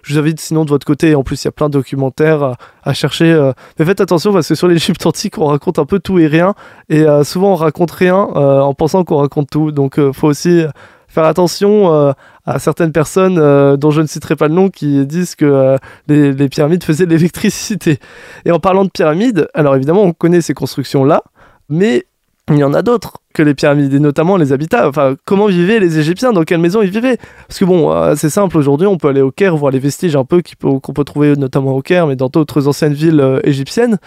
je 0.01 0.13
vous 0.13 0.19
invite 0.19 0.39
sinon 0.39 0.65
de 0.65 0.69
votre 0.69 0.85
côté, 0.85 1.15
en 1.15 1.23
plus 1.23 1.43
il 1.43 1.47
y 1.47 1.49
a 1.49 1.51
plein 1.51 1.67
de 1.67 1.73
documentaires 1.73 2.55
à, 2.83 2.93
chercher. 2.93 3.31
Euh. 3.31 3.53
mais 3.79 3.85
faites 3.85 4.01
attention 4.01 4.33
parce 4.33 4.47
que 4.47 4.55
sur 4.55 4.67
l'Égypte 4.67 5.05
antique 5.05 5.37
on 5.37 5.45
raconte 5.45 5.79
un 5.79 5.85
peu 5.85 5.99
tout 5.99 6.19
et 6.19 6.27
rien 6.27 6.53
et 6.89 7.01
euh, 7.01 7.23
souvent 7.23 7.53
on 7.53 7.55
raconte 7.55 7.91
rien 7.91 8.27
euh, 8.35 8.59
en 8.61 8.73
pensant 8.73 9.03
qu'on 9.03 9.17
raconte 9.17 9.49
tout. 9.49 9.71
Donc 9.71 9.99
faut 10.11 10.27
aussi 10.27 10.63
faire 11.07 11.25
attention 11.25 12.13
à 12.45 12.59
certaines 12.59 12.91
personnes 12.91 13.77
dont 13.77 13.91
je 13.91 14.01
ne 14.01 14.07
citerai 14.07 14.35
pas 14.35 14.47
le 14.49 14.53
nom 14.53 14.69
qui 14.69 15.05
disent 15.05 15.35
que 15.35 15.77
les, 16.07 16.33
les, 16.33 16.49
pyramides 16.49 16.83
faisaient 16.83 17.05
de 17.05 17.11
l'électricité. 17.11 17.99
Et 18.43 18.51
en 18.51 18.59
parlant 18.59 18.83
de 18.83 18.89
pyramides, 18.89 19.47
alors 19.53 19.75
évidemment 19.75 20.03
on 20.03 20.11
connaît 20.11 20.41
ces 20.41 20.53
constructions-là, 20.53 21.23
mais 21.69 22.05
il 22.51 22.57
y 22.57 22.63
en 22.63 22.73
a 22.75 22.83
d'autres 22.83 23.13
que 23.33 23.41
les 23.41 23.55
pyramides, 23.55 23.93
et 23.93 23.99
notamment 23.99 24.37
les 24.37 24.53
habitats. 24.53 24.91
Comment 25.25 25.47
vivaient 25.47 25.79
les 25.79 25.97
Égyptiens? 25.97 26.31
Dans 26.31 26.43
quelle 26.43 26.59
maison 26.59 26.81
ils 26.81 26.91
vivaient? 26.91 27.17
Parce 27.47 27.59
que 27.59 27.65
bon, 27.65 27.91
euh, 27.91 28.13
c'est 28.15 28.29
simple, 28.29 28.57
aujourd'hui, 28.57 28.87
on 28.87 28.97
peut 28.97 29.07
aller 29.07 29.21
au 29.21 29.31
Caire, 29.31 29.57
voir 29.57 29.71
les 29.71 29.79
vestiges 29.79 30.15
un 30.15 30.25
peu 30.25 30.43
qu'on 30.61 30.79
peut, 30.79 31.03
trouver 31.03 31.35
notamment 31.35 31.73
au 31.73 31.81
Caire, 31.81 32.05
mais 32.05 32.15
dans 32.15 32.29
d'autres 32.29 32.67
anciennes 32.67 32.93
villes 32.93 33.19
euh, 33.19 33.39
égyptiennes. 33.43 33.97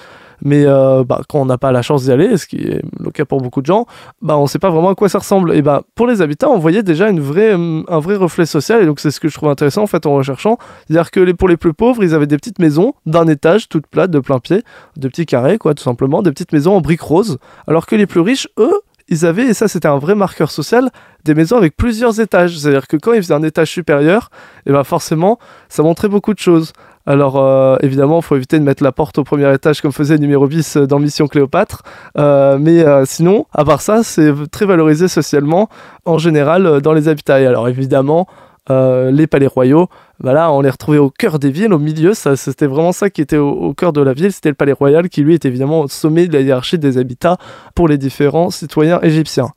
Mais 0.42 0.64
euh, 0.66 1.04
bah, 1.04 1.22
quand 1.28 1.40
on 1.40 1.46
n'a 1.46 1.58
pas 1.58 1.72
la 1.72 1.82
chance 1.82 2.04
d'y 2.04 2.12
aller, 2.12 2.36
ce 2.36 2.46
qui 2.46 2.56
est 2.56 2.82
le 2.98 3.10
cas 3.10 3.24
pour 3.24 3.40
beaucoup 3.40 3.60
de 3.60 3.66
gens, 3.66 3.86
bah, 4.22 4.36
on 4.36 4.42
ne 4.42 4.48
sait 4.48 4.58
pas 4.58 4.70
vraiment 4.70 4.90
à 4.90 4.94
quoi 4.94 5.08
ça 5.08 5.18
ressemble. 5.18 5.54
Et 5.54 5.62
bah, 5.62 5.82
pour 5.94 6.06
les 6.06 6.22
habitants, 6.22 6.52
on 6.52 6.58
voyait 6.58 6.82
déjà 6.82 7.08
une 7.08 7.20
vraie, 7.20 7.52
un 7.52 7.98
vrai 7.98 8.16
reflet 8.16 8.46
social. 8.46 8.82
Et 8.82 8.86
donc, 8.86 9.00
c'est 9.00 9.10
ce 9.10 9.20
que 9.20 9.28
je 9.28 9.34
trouve 9.34 9.48
intéressant 9.48 9.82
en 9.82 9.86
fait 9.86 10.06
en 10.06 10.14
recherchant. 10.14 10.58
C'est-à-dire 10.86 11.10
que 11.10 11.32
pour 11.32 11.48
les 11.48 11.56
plus 11.56 11.74
pauvres, 11.74 12.02
ils 12.02 12.14
avaient 12.14 12.26
des 12.26 12.36
petites 12.36 12.58
maisons 12.58 12.94
d'un 13.06 13.26
étage, 13.26 13.68
toutes 13.68 13.86
plates, 13.86 14.10
de 14.10 14.20
plein 14.20 14.38
pied, 14.38 14.62
de 14.96 15.08
petits 15.08 15.26
carrés, 15.26 15.58
quoi, 15.58 15.74
tout 15.74 15.82
simplement, 15.82 16.22
des 16.22 16.30
petites 16.30 16.52
maisons 16.52 16.76
en 16.76 16.80
briques 16.80 17.02
roses. 17.02 17.38
Alors 17.66 17.86
que 17.86 17.96
les 17.96 18.06
plus 18.06 18.20
riches, 18.20 18.48
eux, 18.58 18.80
ils 19.08 19.26
avaient, 19.26 19.46
et 19.46 19.54
ça 19.54 19.68
c'était 19.68 19.88
un 19.88 19.98
vrai 19.98 20.14
marqueur 20.14 20.50
social, 20.50 20.90
des 21.24 21.34
maisons 21.34 21.56
avec 21.56 21.76
plusieurs 21.76 22.20
étages. 22.20 22.58
C'est-à-dire 22.58 22.86
que 22.86 22.96
quand 22.96 23.12
ils 23.12 23.22
faisaient 23.22 23.34
un 23.34 23.42
étage 23.42 23.70
supérieur, 23.70 24.30
et 24.66 24.70
eh 24.70 24.72
ben 24.72 24.84
forcément, 24.84 25.38
ça 25.68 25.82
montrait 25.82 26.08
beaucoup 26.08 26.34
de 26.34 26.38
choses. 26.38 26.72
Alors 27.06 27.38
euh, 27.38 27.76
évidemment, 27.80 28.18
il 28.18 28.22
faut 28.22 28.36
éviter 28.36 28.58
de 28.58 28.64
mettre 28.64 28.82
la 28.82 28.92
porte 28.92 29.16
au 29.16 29.24
premier 29.24 29.52
étage 29.52 29.80
comme 29.80 29.92
faisait 29.92 30.18
numéro 30.18 30.46
10 30.46 30.76
dans 30.76 30.98
Mission 30.98 31.26
Cléopâtre. 31.26 31.82
Euh, 32.18 32.58
mais 32.60 32.84
euh, 32.84 33.06
sinon, 33.06 33.46
à 33.54 33.64
part 33.64 33.80
ça, 33.80 34.02
c'est 34.02 34.30
très 34.50 34.66
valorisé 34.66 35.08
socialement 35.08 35.70
en 36.04 36.18
général 36.18 36.82
dans 36.82 36.92
les 36.92 37.08
habitats. 37.08 37.40
Et 37.40 37.46
alors 37.46 37.68
évidemment, 37.68 38.26
les 38.68 39.26
palais 39.26 39.46
royaux, 39.46 39.88
voilà, 40.20 40.50
on 40.50 40.60
les 40.60 40.70
retrouvait 40.70 40.98
au 40.98 41.10
cœur 41.10 41.38
des 41.38 41.50
villes, 41.50 41.72
au 41.72 41.78
milieu. 41.78 42.12
Ça, 42.12 42.36
c'était 42.36 42.66
vraiment 42.66 42.92
ça 42.92 43.08
qui 43.08 43.20
était 43.20 43.36
au, 43.36 43.72
cœur 43.74 43.92
de 43.92 44.00
la 44.00 44.12
ville. 44.12 44.32
C'était 44.32 44.48
le 44.48 44.56
palais 44.56 44.72
royal 44.72 45.08
qui 45.08 45.22
lui 45.22 45.34
était 45.34 45.48
évidemment 45.48 45.82
au 45.82 45.88
sommet 45.88 46.26
de 46.26 46.32
la 46.32 46.40
hiérarchie 46.40 46.78
des 46.78 46.98
habitats 46.98 47.36
pour 47.74 47.86
les 47.86 47.98
différents 47.98 48.50
citoyens 48.50 49.00
égyptiens. 49.02 49.50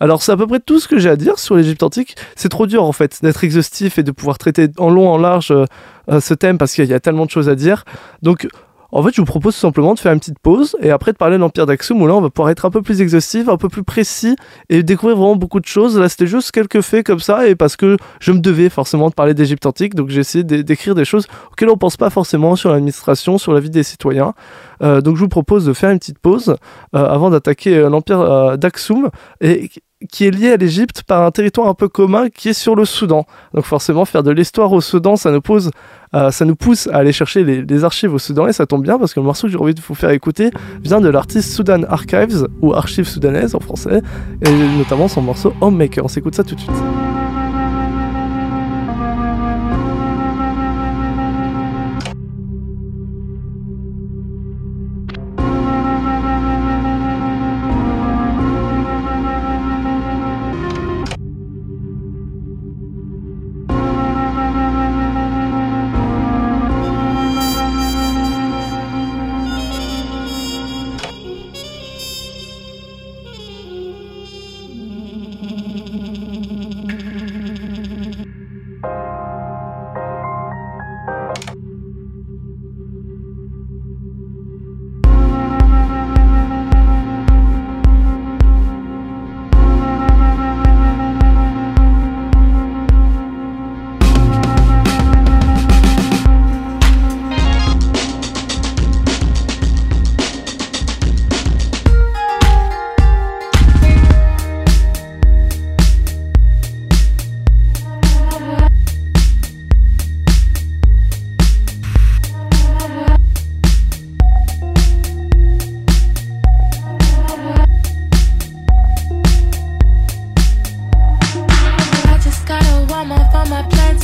Alors 0.00 0.20
c'est 0.20 0.32
à 0.32 0.36
peu 0.36 0.48
près 0.48 0.58
tout 0.58 0.80
ce 0.80 0.88
que 0.88 0.98
j'ai 0.98 1.08
à 1.08 1.14
dire 1.14 1.38
sur 1.38 1.54
l'Égypte 1.54 1.84
antique. 1.84 2.16
C'est 2.34 2.48
trop 2.48 2.66
dur 2.66 2.82
en 2.82 2.90
fait 2.90 3.20
d'être 3.22 3.44
exhaustif 3.44 3.98
et 3.98 4.02
de 4.02 4.10
pouvoir 4.10 4.36
traiter 4.36 4.66
en 4.78 4.90
long 4.90 5.08
en 5.08 5.16
large 5.16 5.52
euh, 5.52 6.20
ce 6.20 6.34
thème 6.34 6.58
parce 6.58 6.72
qu'il 6.72 6.86
y 6.86 6.94
a 6.94 6.98
tellement 6.98 7.24
de 7.24 7.30
choses 7.30 7.48
à 7.48 7.54
dire. 7.54 7.84
Donc 8.20 8.48
En 8.92 9.02
fait, 9.02 9.14
je 9.14 9.20
vous 9.20 9.26
propose 9.26 9.54
tout 9.54 9.60
simplement 9.60 9.94
de 9.94 9.98
faire 9.98 10.12
une 10.12 10.18
petite 10.18 10.38
pause 10.38 10.76
et 10.80 10.90
après 10.90 11.12
de 11.12 11.16
parler 11.16 11.36
de 11.36 11.40
l'Empire 11.40 11.64
d'Axum 11.64 12.00
où 12.02 12.06
là, 12.06 12.14
on 12.14 12.20
va 12.20 12.28
pouvoir 12.28 12.50
être 12.50 12.66
un 12.66 12.70
peu 12.70 12.82
plus 12.82 13.00
exhaustif, 13.00 13.48
un 13.48 13.56
peu 13.56 13.70
plus 13.70 13.82
précis 13.82 14.36
et 14.68 14.82
découvrir 14.82 15.16
vraiment 15.16 15.36
beaucoup 15.36 15.60
de 15.60 15.66
choses. 15.66 15.98
Là, 15.98 16.10
c'était 16.10 16.26
juste 16.26 16.52
quelques 16.52 16.82
faits 16.82 17.06
comme 17.06 17.20
ça 17.20 17.48
et 17.48 17.54
parce 17.54 17.76
que 17.76 17.96
je 18.20 18.32
me 18.32 18.38
devais 18.38 18.68
forcément 18.68 19.08
de 19.08 19.14
parler 19.14 19.32
d'Égypte 19.32 19.64
antique, 19.64 19.94
donc 19.94 20.10
j'ai 20.10 20.20
essayé 20.20 20.44
d'écrire 20.44 20.94
des 20.94 21.06
choses 21.06 21.26
auxquelles 21.50 21.70
on 21.70 21.78
pense 21.78 21.96
pas 21.96 22.10
forcément 22.10 22.54
sur 22.54 22.70
l'administration, 22.70 23.38
sur 23.38 23.52
la 23.54 23.60
vie 23.60 23.70
des 23.70 23.82
citoyens. 23.82 24.34
Euh, 24.82 25.00
donc, 25.00 25.16
je 25.16 25.22
vous 25.22 25.28
propose 25.28 25.64
de 25.64 25.72
faire 25.72 25.90
une 25.90 25.98
petite 25.98 26.18
pause 26.18 26.56
euh, 26.94 27.06
avant 27.06 27.30
d'attaquer 27.30 27.76
euh, 27.76 27.88
l'Empire 27.88 28.58
d'Axum 28.58 29.10
et 29.40 29.70
qui 30.10 30.26
est 30.26 30.30
lié 30.30 30.52
à 30.52 30.56
l'Égypte 30.56 31.02
par 31.02 31.22
un 31.22 31.30
territoire 31.30 31.68
un 31.68 31.74
peu 31.74 31.88
commun 31.88 32.28
qui 32.28 32.48
est 32.48 32.52
sur 32.52 32.74
le 32.74 32.84
Soudan. 32.84 33.26
Donc 33.54 33.64
forcément, 33.64 34.04
faire 34.04 34.22
de 34.22 34.30
l'histoire 34.30 34.72
au 34.72 34.80
Soudan, 34.80 35.16
ça 35.16 35.30
nous 35.30 35.40
euh, 36.14 36.54
pousse 36.58 36.86
à 36.88 36.96
aller 36.96 37.12
chercher 37.12 37.44
les, 37.44 37.84
archives 37.84 38.14
au 38.14 38.18
Soudan 38.18 38.46
et 38.46 38.52
ça 38.52 38.66
tombe 38.66 38.82
bien 38.82 38.98
parce 38.98 39.14
que 39.14 39.20
le 39.20 39.26
morceau 39.26 39.46
que 39.46 39.52
j'ai 39.52 39.58
envie 39.58 39.74
de 39.74 39.80
vous 39.80 39.94
faire 39.94 40.10
écouter 40.10 40.50
vient 40.82 41.00
de 41.00 41.08
l'artiste 41.08 41.54
Sudan 41.54 41.82
Archives 41.88 42.46
ou 42.60 42.74
Archives 42.74 43.08
soudanaises 43.08 43.54
en 43.54 43.60
français, 43.60 44.02
et 44.44 44.50
notamment 44.78 45.08
son 45.08 45.22
morceau 45.22 45.52
Homemaker. 45.60 46.04
On 46.04 46.08
s'écoute 46.08 46.34
ça 46.34 46.44
tout 46.44 46.54
de 46.54 46.60
suite. 46.60 47.11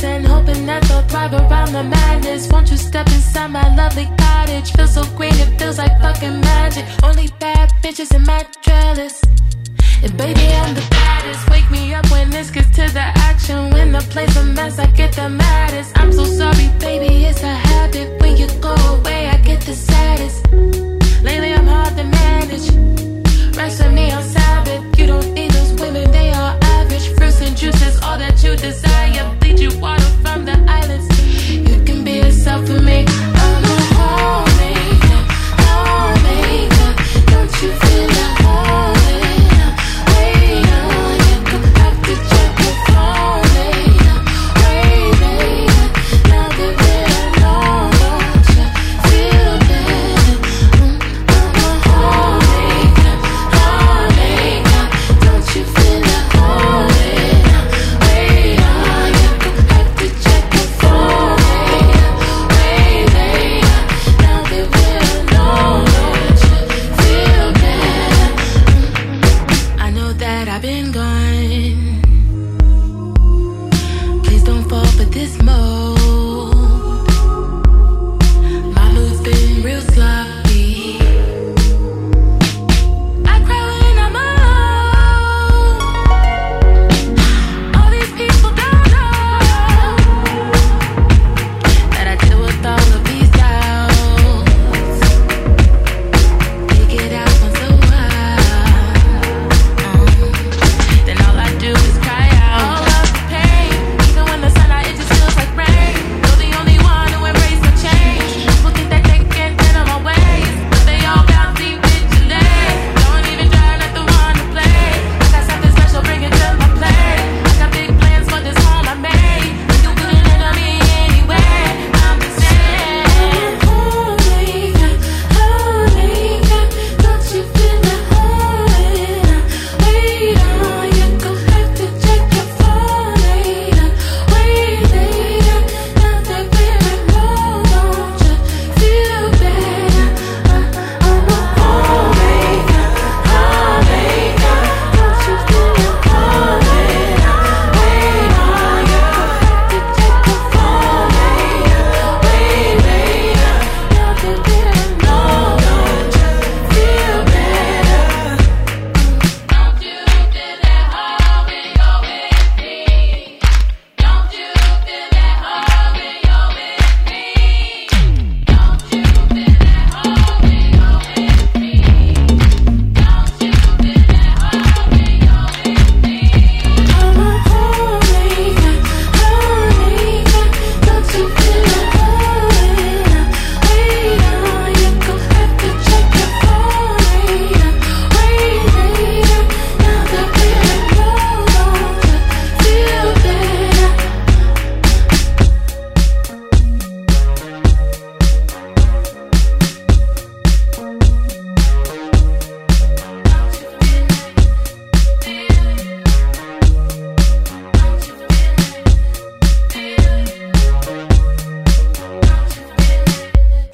madness 0.01 0.03
and 0.03 0.25
hoping 0.25 0.65
that 0.65 0.83
they'll 0.83 1.01
thrive 1.03 1.33
around 1.33 1.73
the 1.73 1.83
madness. 1.83 2.47
Won't 2.49 2.71
you 2.71 2.77
step 2.77 3.07
inside 3.07 3.51
my 3.51 3.75
lovely 3.75 4.07
cottage? 4.17 4.71
Feels 4.73 4.93
so 4.93 5.03
great, 5.15 5.33
it 5.35 5.59
feels 5.59 5.77
like 5.77 5.99
fucking 5.99 6.41
magic. 6.41 6.85
Only 7.03 7.29
bad 7.39 7.71
bitches 7.81 8.13
in 8.15 8.23
my 8.25 8.45
trellis. 8.61 9.21
And 10.03 10.15
baby, 10.17 10.47
I'm 10.61 10.75
the 10.75 10.85
baddest. 10.89 11.49
Wake 11.49 11.69
me 11.71 11.93
up 11.93 12.09
when 12.11 12.29
this 12.29 12.49
gets 12.51 12.69
to 12.77 12.87
the 12.93 13.07
action. 13.29 13.71
When 13.71 13.91
the 13.91 14.01
place 14.11 14.35
a 14.37 14.43
mess, 14.43 14.79
I 14.79 14.87
get 14.87 15.13
the 15.15 15.29
maddest. 15.29 15.97
I'm 15.97 16.11
so 16.13 16.23
sorry, 16.23 16.69
baby, 16.79 17.25
it's 17.25 17.43
a 17.43 17.53
habit. 17.53 18.21
When 18.21 18.37
you 18.37 18.47
go 18.61 18.73
away, 18.95 19.27
I 19.27 19.37
get 19.37 19.61
the 19.61 19.73
saddest. 19.73 20.47
Lately, 21.23 21.53
I'm 21.53 21.67
hard 21.67 21.95
to 21.97 22.03
manage. 22.03 22.67
Rest 23.57 23.83
with 23.83 23.93
me 23.93 24.11
on 24.11 24.23
Sabbath. 24.23 24.81
You 24.97 25.07
don't 25.07 25.33
need 25.33 25.51
those 25.51 25.73
women, 25.73 26.09
they 26.11 26.31
are 26.31 26.68
fresh 26.99 27.17
fruits 27.17 27.41
and 27.41 27.57
juices, 27.57 27.99
all 28.01 28.17
that 28.17 28.43
you 28.43 28.55
desire. 28.55 29.35
Bleed 29.39 29.59
you 29.59 29.69
water 29.79 30.03
from 30.21 30.45
the 30.45 30.53
island. 30.67 30.88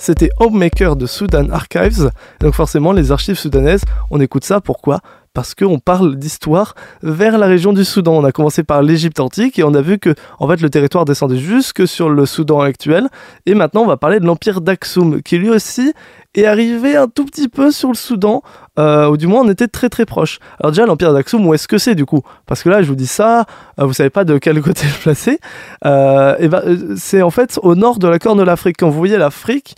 C'était 0.05 0.29
Homemaker 0.39 0.95
de 0.95 1.07
Sudan 1.07 1.49
Archives. 1.49 2.11
Donc 2.39 2.53
forcément, 2.53 2.91
les 2.91 3.11
archives 3.11 3.39
soudanaises, 3.39 3.81
on 4.11 4.19
écoute 4.19 4.45
ça, 4.45 4.61
pourquoi? 4.61 4.99
Parce 5.33 5.55
qu'on 5.55 5.79
parle 5.79 6.15
d'histoire 6.15 6.75
vers 7.01 7.39
la 7.39 7.47
région 7.47 7.73
du 7.73 7.83
Soudan. 7.83 8.13
On 8.13 8.23
a 8.23 8.31
commencé 8.31 8.63
par 8.63 8.83
l'Égypte 8.83 9.19
antique 9.19 9.57
et 9.57 9.63
on 9.63 9.73
a 9.73 9.81
vu 9.81 9.97
que 9.97 10.13
en 10.39 10.47
fait 10.47 10.61
le 10.61 10.69
territoire 10.69 11.05
descendait 11.05 11.37
jusque 11.37 11.87
sur 11.87 12.09
le 12.09 12.27
Soudan 12.27 12.61
actuel. 12.61 13.09
Et 13.47 13.55
maintenant 13.55 13.81
on 13.81 13.87
va 13.87 13.97
parler 13.97 14.19
de 14.19 14.25
l'empire 14.25 14.61
d'Aksum 14.61 15.23
qui 15.23 15.39
lui 15.39 15.49
aussi 15.49 15.91
est 16.35 16.45
arrivé 16.45 16.95
un 16.95 17.07
tout 17.07 17.25
petit 17.25 17.47
peu 17.47 17.71
sur 17.71 17.89
le 17.89 17.95
Soudan, 17.95 18.43
euh, 18.77 19.07
ou 19.07 19.17
du 19.17 19.27
moins 19.27 19.41
on 19.41 19.49
était 19.49 19.67
très 19.67 19.89
très 19.89 20.05
proche. 20.05 20.39
Alors 20.59 20.71
déjà 20.71 20.85
l'empire 20.85 21.13
d'Aksum, 21.13 21.45
où 21.45 21.53
est-ce 21.53 21.67
que 21.67 21.77
c'est 21.77 21.95
du 21.95 22.05
coup? 22.05 22.21
Parce 22.45 22.61
que 22.61 22.69
là 22.69 22.81
je 22.81 22.87
vous 22.87 22.95
dis 22.95 23.07
ça, 23.07 23.45
euh, 23.79 23.85
vous 23.85 23.93
savez 23.93 24.09
pas 24.09 24.25
de 24.25 24.37
quel 24.37 24.61
côté 24.63 24.85
le 24.85 25.01
placer. 25.01 25.39
Euh, 25.85 26.35
et 26.39 26.47
ben, 26.47 26.95
c'est 26.97 27.21
en 27.21 27.29
fait 27.29 27.59
au 27.63 27.75
nord 27.75 27.99
de 27.99 28.07
la 28.07 28.19
Corne 28.19 28.37
de 28.37 28.43
l'Afrique. 28.43 28.77
Quand 28.79 28.89
vous 28.89 28.97
voyez 28.97 29.17
l'Afrique, 29.17 29.75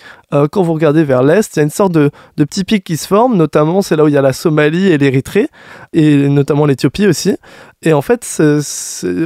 quand 0.52 0.62
vous 0.62 0.74
regardez 0.74 1.06
vers 1.06 1.24
l'est, 1.24 1.56
il 1.56 1.60
y 1.60 1.62
a 1.62 1.64
une 1.64 1.70
sorte 1.70 1.94
de, 1.94 2.12
de 2.36 2.44
petit 2.44 2.66
pic 2.66 2.84
qui 2.84 2.98
se 2.98 3.08
forme, 3.08 3.38
notamment 3.38 3.82
c'est 3.82 3.96
là 3.96 4.04
où 4.04 4.10
il 4.10 4.14
y 4.14 4.18
a 4.18 4.22
la 4.22 4.34
Somalie 4.34 4.88
et 4.88 4.98
l'Érythrée, 4.98 5.50
et 5.94 6.28
notamment 6.28 6.66
l'Éthiopie 6.66 7.08
aussi. 7.08 7.38
Et 7.84 7.94
en 7.94 8.02
fait, 8.02 8.42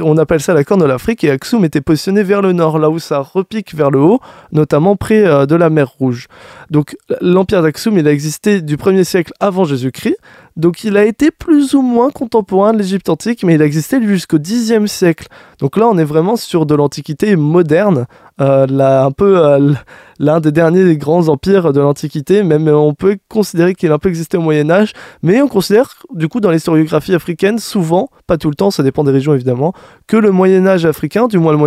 on 0.02 0.18
appelle 0.18 0.40
ça 0.40 0.52
la 0.52 0.62
Corne 0.62 0.82
de 0.82 0.86
l'Afrique, 0.86 1.24
et 1.24 1.30
Aksum 1.30 1.64
était 1.64 1.80
positionné 1.80 2.22
vers 2.22 2.42
le 2.42 2.52
nord, 2.52 2.78
là 2.78 2.90
où 2.90 2.98
ça 2.98 3.20
repique 3.20 3.74
vers 3.74 3.90
le 3.90 3.98
haut, 3.98 4.20
notamment 4.52 4.94
près 4.94 5.24
euh, 5.26 5.46
de 5.46 5.54
la 5.54 5.70
mer 5.70 5.88
Rouge. 5.88 6.28
Donc 6.70 6.94
l'empire 7.22 7.62
d'Aksum, 7.62 7.96
il 7.96 8.06
a 8.06 8.12
existé 8.12 8.60
du 8.60 8.76
1er 8.76 9.04
siècle 9.04 9.32
avant 9.40 9.64
Jésus-Christ, 9.64 10.18
donc 10.56 10.84
il 10.84 10.98
a 10.98 11.04
été 11.04 11.30
plus 11.30 11.74
ou 11.74 11.80
moins 11.80 12.10
contemporain 12.10 12.74
de 12.74 12.78
l'Égypte 12.78 13.08
antique, 13.08 13.42
mais 13.42 13.54
il 13.54 13.62
a 13.62 13.64
existé 13.64 14.02
jusqu'au 14.06 14.38
10e 14.38 14.86
siècle. 14.86 15.28
Donc 15.58 15.78
là, 15.78 15.88
on 15.88 15.96
est 15.96 16.04
vraiment 16.04 16.36
sur 16.36 16.66
de 16.66 16.74
l'Antiquité 16.74 17.36
moderne, 17.36 18.06
euh, 18.42 18.66
un 19.04 19.12
peu 19.12 19.38
euh, 19.38 19.72
l'un 20.18 20.40
des 20.40 20.50
derniers 20.50 20.96
grands 20.96 21.28
empires 21.28 21.72
de 21.72 21.80
l'Antiquité, 21.80 22.42
même 22.42 22.66
euh, 22.66 22.76
on 22.76 22.92
peut 22.92 23.16
considérer 23.28 23.74
qu'il 23.74 23.92
a 23.92 23.94
un 23.94 23.98
peu 23.98 24.08
existé 24.08 24.36
au 24.36 24.40
Moyen 24.40 24.68
Âge, 24.68 24.92
mais 25.22 25.40
on 25.40 25.48
considère 25.48 25.88
du 26.12 26.26
coup 26.26 26.40
dans 26.40 26.50
l'historiographie 26.50 27.14
africaine 27.14 27.58
souvent, 27.58 28.08
pas 28.26 28.38
tout 28.38 28.48
le 28.48 28.56
temps, 28.56 28.72
ça 28.72 28.82
dépend 28.82 29.04
des 29.04 29.12
régions 29.12 29.32
évidemment, 29.32 29.72
que 30.08 30.16
le 30.16 30.32
Moyen 30.32 30.66
Âge 30.66 30.84
africain, 30.84 31.28
du 31.28 31.38
moins 31.38 31.52
le 31.52 31.58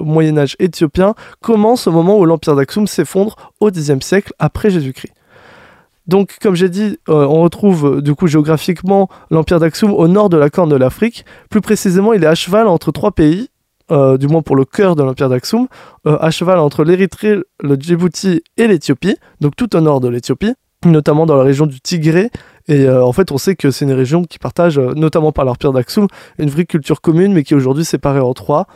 Moyen 0.00 0.38
Âge, 0.38 0.56
éthiopien, 0.60 1.14
commence 1.40 1.88
au 1.88 1.92
moment 1.92 2.16
où 2.18 2.24
l'empire 2.24 2.54
d'Aksum 2.54 2.86
s'effondre 2.86 3.36
au 3.58 3.70
Xe 3.70 3.98
siècle 4.00 4.32
après 4.38 4.70
Jésus-Christ. 4.70 5.12
Donc, 6.08 6.38
comme 6.42 6.56
j'ai 6.56 6.68
dit, 6.68 6.98
on 7.06 7.42
retrouve 7.42 8.02
du 8.02 8.14
coup 8.14 8.26
géographiquement 8.26 9.08
l'empire 9.30 9.60
d'Aksum 9.60 9.92
au 9.92 10.08
nord 10.08 10.30
de 10.30 10.36
la 10.36 10.50
Corne 10.50 10.68
de 10.68 10.76
l'Afrique. 10.76 11.24
Plus 11.48 11.60
précisément, 11.60 12.12
il 12.12 12.24
est 12.24 12.26
à 12.26 12.34
cheval 12.34 12.66
entre 12.66 12.90
trois 12.90 13.12
pays, 13.12 13.50
euh, 13.92 14.16
du 14.16 14.26
moins 14.26 14.40
pour 14.40 14.56
le 14.56 14.64
cœur 14.64 14.96
de 14.96 15.02
l'empire 15.02 15.28
d'Aksum, 15.28 15.66
euh, 16.06 16.16
à 16.18 16.30
cheval 16.30 16.58
entre 16.58 16.82
l'Érythrée, 16.82 17.36
le 17.62 17.74
Djibouti 17.74 18.42
et 18.56 18.66
l'Éthiopie, 18.66 19.16
donc 19.42 19.54
tout 19.54 19.76
au 19.76 19.80
nord 19.82 20.00
de 20.00 20.08
l'Éthiopie, 20.08 20.54
notamment 20.86 21.26
dans 21.26 21.36
la 21.36 21.42
région 21.42 21.66
du 21.66 21.78
Tigré. 21.78 22.30
Et 22.68 22.86
euh, 22.86 23.04
en 23.04 23.12
fait, 23.12 23.30
on 23.32 23.38
sait 23.38 23.54
que 23.54 23.70
c'est 23.70 23.84
une 23.84 23.92
région 23.92 24.24
qui 24.24 24.38
partage, 24.38 24.78
notamment 24.78 25.30
par 25.30 25.44
l'empire 25.44 25.72
d'Aksum, 25.72 26.06
une 26.38 26.48
vraie 26.48 26.64
culture 26.64 27.02
commune, 27.02 27.34
mais 27.34 27.42
qui 27.42 27.52
est 27.52 27.56
aujourd'hui 27.56 27.84
séparée 27.84 28.20
en 28.20 28.32
trois. 28.32 28.66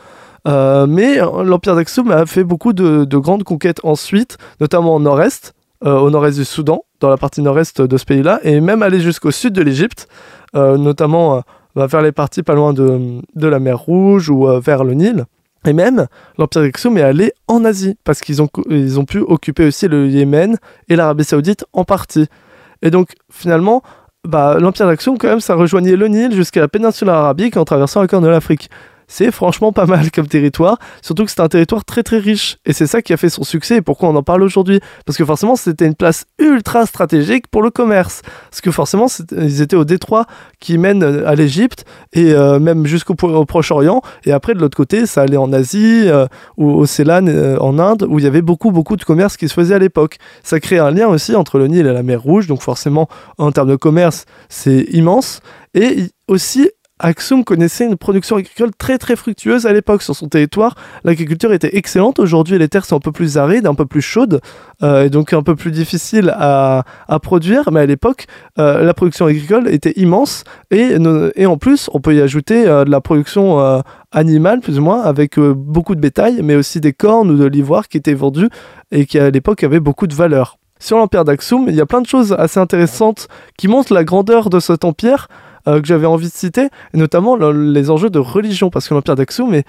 Mais 0.45 1.17
l'empire 1.17 1.75
d'Aksum 1.75 2.09
a 2.11 2.25
fait 2.25 2.45
beaucoup 2.45 2.71
de, 2.71 3.03
de 3.03 3.17
grandes 3.17 3.43
conquêtes 3.43 3.79
ensuite, 3.83 4.37
notamment 4.61 4.95
au 4.95 4.99
nord-est, 4.99 5.53
au 5.83 6.09
nord-est 6.09 6.37
du 6.37 6.45
Soudan, 6.45 6.85
dans 7.01 7.09
la 7.09 7.17
partie 7.17 7.41
nord-est 7.41 7.81
de 7.81 7.97
ce 7.97 8.05
pays-là, 8.05 8.39
et 8.43 8.61
même 8.61 8.81
aller 8.81 9.01
jusqu'au 9.01 9.31
sud 9.31 9.51
de 9.51 9.61
l'Égypte, 9.61 10.07
notamment 10.53 11.43
bah, 11.77 11.85
vers 11.85 12.01
les 12.01 12.11
parties 12.11 12.41
pas 12.41 12.55
loin 12.55 12.73
de, 12.73 13.21
la 13.35 13.59
mer 13.59 13.77
Rouge 13.77 14.31
ou 14.31 14.47
euh, 14.47 14.59
vers 14.59 14.83
le 14.83 14.95
Nil. 14.95 15.25
Et 15.63 15.73
même, 15.73 16.07
l'Empire 16.39 16.63
d'Aksum 16.63 16.97
est 16.97 17.03
allé 17.03 17.33
en 17.47 17.63
Asie, 17.65 17.97
parce 18.03 18.21
qu'ils 18.21 18.41
ont, 18.41 18.47
pu 18.47 19.19
occuper 19.19 19.67
aussi 19.67 19.87
le 19.87 20.07
Yémen 20.07 20.57
et 20.87 20.95
l'Arabie 20.95 21.23
Saoudite 21.23 21.65
en 21.73 21.83
partie. 21.83 22.25
Et 22.81 22.89
donc, 22.89 23.09
finalement, 23.31 23.83
bah, 24.27 24.57
l'Empire 24.59 24.87
d'Aksum, 24.87 25.19
quand 25.19 25.27
même, 25.27 25.39
ça 25.39 25.53
rejoignait 25.53 25.95
le 25.95 26.07
Nil 26.07 26.33
jusqu'à 26.33 26.61
la 26.61 26.67
péninsule 26.67 27.09
arabique 27.09 27.57
en 27.57 27.65
traversant 27.65 28.01
la 28.01 28.07
Corne 28.07 28.23
de 28.23 28.29
l'Afrique. 28.29 28.71
C'est 29.07 29.31
franchement 29.31 29.71
pas 29.71 29.85
mal 29.85 30.11
comme 30.11 30.27
territoire, 30.27 30.77
surtout 31.01 31.23
que 31.23 31.31
c'est 31.31 31.39
un 31.39 31.47
territoire 31.47 31.85
très 31.85 32.03
très 32.03 32.17
riche. 32.17 32.57
Et 32.65 32.73
c'est 32.73 32.87
ça 32.87 33.01
qui 33.01 33.13
a 33.13 33.17
fait 33.17 33.29
son 33.29 33.43
succès 33.43 33.77
et 33.77 33.81
pourquoi 33.81 34.09
on 34.09 34.15
en 34.15 34.23
parle 34.23 34.43
aujourd'hui. 34.43 34.81
Parce 35.05 35.17
que 35.17 35.23
forcément, 35.23 35.55
c'était 35.55 35.85
une 35.85 35.95
place 35.95 36.25
ultra 36.39 36.85
stratégique 36.85 37.47
pour 37.47 37.61
le 37.61 37.69
commerce. 37.69 38.21
Parce 38.49 38.59
que 38.59 38.69
forcément, 38.69 39.07
ils 39.31 39.61
étaient 39.61 39.77
au 39.77 39.85
détroit 39.85 40.25
qui 40.59 40.77
mène 40.77 41.03
euh, 41.03 41.27
à 41.27 41.35
l'Égypte 41.35 41.85
et 42.11 42.33
euh, 42.33 42.59
même 42.59 42.85
jusqu'au 42.85 43.15
Pro- 43.15 43.33
au 43.33 43.45
Proche-Orient. 43.45 44.01
Et 44.25 44.33
après, 44.33 44.53
de 44.53 44.59
l'autre 44.59 44.75
côté, 44.75 45.05
ça 45.05 45.21
allait 45.21 45.37
en 45.37 45.53
Asie 45.53 46.03
euh, 46.07 46.27
ou 46.57 46.69
au 46.71 46.85
Ceylan, 46.85 47.27
en 47.59 47.79
Inde, 47.79 48.05
où 48.09 48.19
il 48.19 48.25
y 48.25 48.27
avait 48.27 48.41
beaucoup, 48.41 48.71
beaucoup 48.71 48.97
de 48.97 49.03
commerce 49.05 49.37
qui 49.37 49.47
se 49.47 49.53
faisait 49.53 49.75
à 49.75 49.79
l'époque. 49.79 50.17
Ça 50.43 50.59
crée 50.59 50.79
un 50.79 50.91
lien 50.91 51.07
aussi 51.07 51.33
entre 51.33 51.59
le 51.59 51.67
Nil 51.67 51.87
et 51.87 51.93
la 51.93 52.03
mer 52.03 52.21
Rouge. 52.21 52.47
Donc 52.47 52.61
forcément, 52.61 53.07
en 53.37 53.53
termes 53.53 53.69
de 53.69 53.77
commerce, 53.77 54.25
c'est 54.49 54.81
immense. 54.91 55.39
Et 55.73 56.09
aussi, 56.27 56.69
Aksum 56.99 57.43
connaissait 57.43 57.85
une 57.85 57.95
production 57.95 58.37
agricole 58.37 58.71
très 58.77 58.97
très 58.97 59.15
fructueuse 59.15 59.65
à 59.65 59.73
l'époque 59.73 60.01
sur 60.01 60.15
son 60.15 60.27
territoire. 60.27 60.75
L'agriculture 61.03 61.53
était 61.53 61.77
excellente. 61.77 62.19
Aujourd'hui, 62.19 62.57
les 62.57 62.67
terres 62.67 62.85
sont 62.85 62.95
un 62.95 62.99
peu 62.99 63.11
plus 63.11 63.37
arides, 63.37 63.67
un 63.67 63.75
peu 63.75 63.85
plus 63.85 64.01
chaudes, 64.01 64.41
euh, 64.83 65.05
et 65.05 65.09
donc 65.09 65.33
un 65.33 65.43
peu 65.43 65.55
plus 65.55 65.71
difficiles 65.71 66.33
à, 66.35 66.83
à 67.07 67.19
produire. 67.19 67.71
Mais 67.71 67.81
à 67.81 67.85
l'époque, 67.85 68.25
euh, 68.57 68.83
la 68.83 68.93
production 68.93 69.27
agricole 69.27 69.67
était 69.69 69.93
immense. 69.95 70.43
Et, 70.71 70.95
et 71.35 71.45
en 71.45 71.57
plus, 71.57 71.89
on 71.93 71.99
peut 71.99 72.15
y 72.15 72.21
ajouter 72.21 72.67
euh, 72.67 72.83
de 72.83 72.89
la 72.89 73.01
production 73.01 73.83
animale, 74.11 74.61
plus 74.61 74.79
ou 74.79 74.81
moins, 74.81 75.01
avec 75.01 75.39
beaucoup 75.39 75.95
de 75.95 75.99
bétail, 75.99 76.41
mais 76.43 76.55
aussi 76.55 76.79
des 76.79 76.93
cornes 76.93 77.29
ou 77.29 77.37
de 77.37 77.45
l'ivoire 77.45 77.87
qui 77.87 77.97
étaient 77.97 78.13
vendus 78.13 78.49
et 78.91 79.05
qui 79.05 79.19
à 79.19 79.29
l'époque 79.29 79.63
avaient 79.63 79.79
beaucoup 79.79 80.07
de 80.07 80.15
valeur. 80.15 80.57
Sur 80.79 80.97
l'empire 80.97 81.25
d'Aksum, 81.25 81.65
il 81.67 81.75
y 81.75 81.81
a 81.81 81.85
plein 81.85 82.01
de 82.01 82.07
choses 82.07 82.33
assez 82.33 82.59
intéressantes 82.59 83.27
qui 83.57 83.67
montrent 83.67 83.93
la 83.93 84.03
grandeur 84.03 84.49
de 84.49 84.59
cet 84.59 84.85
empire 84.85 85.27
que 85.81 85.87
j'avais 85.87 86.07
envie 86.07 86.27
de 86.27 86.33
citer, 86.33 86.69
notamment 86.93 87.35
le- 87.35 87.71
les 87.71 87.89
enjeux 87.89 88.09
de 88.09 88.19
religion, 88.19 88.69
parce 88.69 88.87
que 88.87 88.93
l'empire 88.93 89.15
d'Aksum 89.15 89.61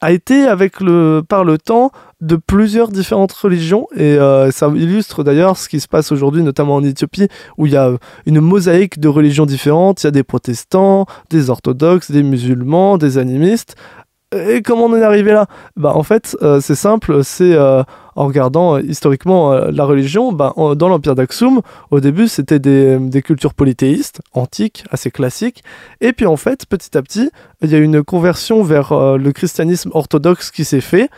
a 0.00 0.12
été 0.12 0.44
avec 0.46 0.80
le, 0.80 1.22
par 1.26 1.44
le 1.44 1.56
temps 1.56 1.90
de 2.20 2.36
plusieurs 2.36 2.88
différentes 2.88 3.32
religions, 3.32 3.86
et 3.96 4.18
euh, 4.18 4.50
ça 4.50 4.68
illustre 4.74 5.22
d'ailleurs 5.24 5.56
ce 5.56 5.68
qui 5.68 5.80
se 5.80 5.88
passe 5.88 6.12
aujourd'hui, 6.12 6.42
notamment 6.42 6.74
en 6.76 6.84
Éthiopie, 6.84 7.28
où 7.58 7.66
il 7.66 7.72
y 7.72 7.76
a 7.76 7.90
une 8.26 8.40
mosaïque 8.40 8.98
de 9.00 9.08
religions 9.08 9.46
différentes, 9.46 10.02
il 10.02 10.06
y 10.06 10.08
a 10.08 10.10
des 10.10 10.22
protestants, 10.24 11.06
des 11.30 11.48
orthodoxes, 11.48 12.10
des 12.10 12.22
musulmans, 12.22 12.98
des 12.98 13.16
animistes. 13.18 13.76
Et 14.34 14.62
comment 14.62 14.86
on 14.86 14.96
est 14.96 15.02
arrivé 15.02 15.32
là? 15.32 15.46
Bah, 15.76 15.92
En 15.94 16.02
fait, 16.02 16.36
euh, 16.42 16.60
c'est 16.60 16.74
simple, 16.74 17.22
c'est 17.22 17.52
euh, 17.52 17.82
en 18.16 18.26
regardant 18.26 18.76
euh, 18.76 18.82
historiquement 18.82 19.52
la 19.54 19.84
religion, 19.84 20.32
bah, 20.32 20.52
dans 20.56 20.88
l'Empire 20.88 21.14
d'Aksum, 21.14 21.60
au 21.90 22.00
début, 22.00 22.28
c'était 22.28 22.58
des, 22.58 22.98
des 22.98 23.22
cultures 23.22 23.54
polythéistes, 23.54 24.20
antiques, 24.32 24.84
assez 24.90 25.10
classiques. 25.10 25.62
Et 26.00 26.12
puis 26.12 26.26
en 26.26 26.36
fait, 26.36 26.66
petit 26.66 26.96
à 26.96 27.02
petit, 27.02 27.30
il 27.62 27.70
y 27.70 27.74
a 27.74 27.78
une 27.78 28.02
conversion 28.02 28.62
vers 28.62 28.92
le 29.16 29.32
christianisme 29.32 29.90
orthodoxe 29.92 30.50
qui 30.50 30.64
s'est 30.64 30.80
fait. 30.80 31.08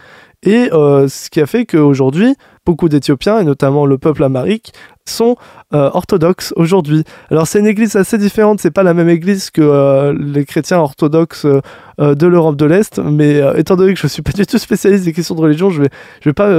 Et 0.43 0.69
ce 0.71 1.31
qui 1.31 1.41
a 1.41 1.47
fait 1.47 1.67
qu'aujourd'hui, 1.67 2.37
beaucoup 2.65 2.89
d'Éthiopiens, 2.89 3.41
et 3.41 3.45
notamment 3.45 3.87
le 3.87 3.99
peuple 3.99 4.25
amharique, 4.25 4.73
sont 5.09 5.37
euh, 5.75 5.91
orthodoxes 5.93 6.53
aujourd'hui. 6.55 7.03
Alors 7.29 7.49
c'est 7.49 7.59
une 7.59 7.67
église 7.67 7.97
assez 7.97 8.19
différente, 8.19 8.61
c'est 8.61 8.71
pas 8.71 8.85
la 8.85 8.95
même 8.95 9.09
église 9.09 9.51
que 9.51 9.61
euh, 9.61 10.17
les 10.17 10.45
chrétiens 10.45 10.79
orthodoxes 10.79 11.45
euh, 11.45 12.15
de 12.15 12.27
l'Europe 12.29 12.55
de 12.57 12.67
l'Est, 12.67 13.01
mais 13.01 13.41
étant 13.57 13.75
donné 13.75 13.95
que 13.95 13.99
je 13.99 14.07
suis 14.07 14.23
pas 14.23 14.33
du 14.33 14.47
tout 14.47 14.59
spécialiste 14.59 15.05
des 15.05 15.13
questions 15.13 15.35
de 15.35 15.41
religion, 15.41 15.71
je 15.71 15.83
vais, 15.83 15.89
je 16.21 16.29
vais 16.29 16.35
pas 16.35 16.51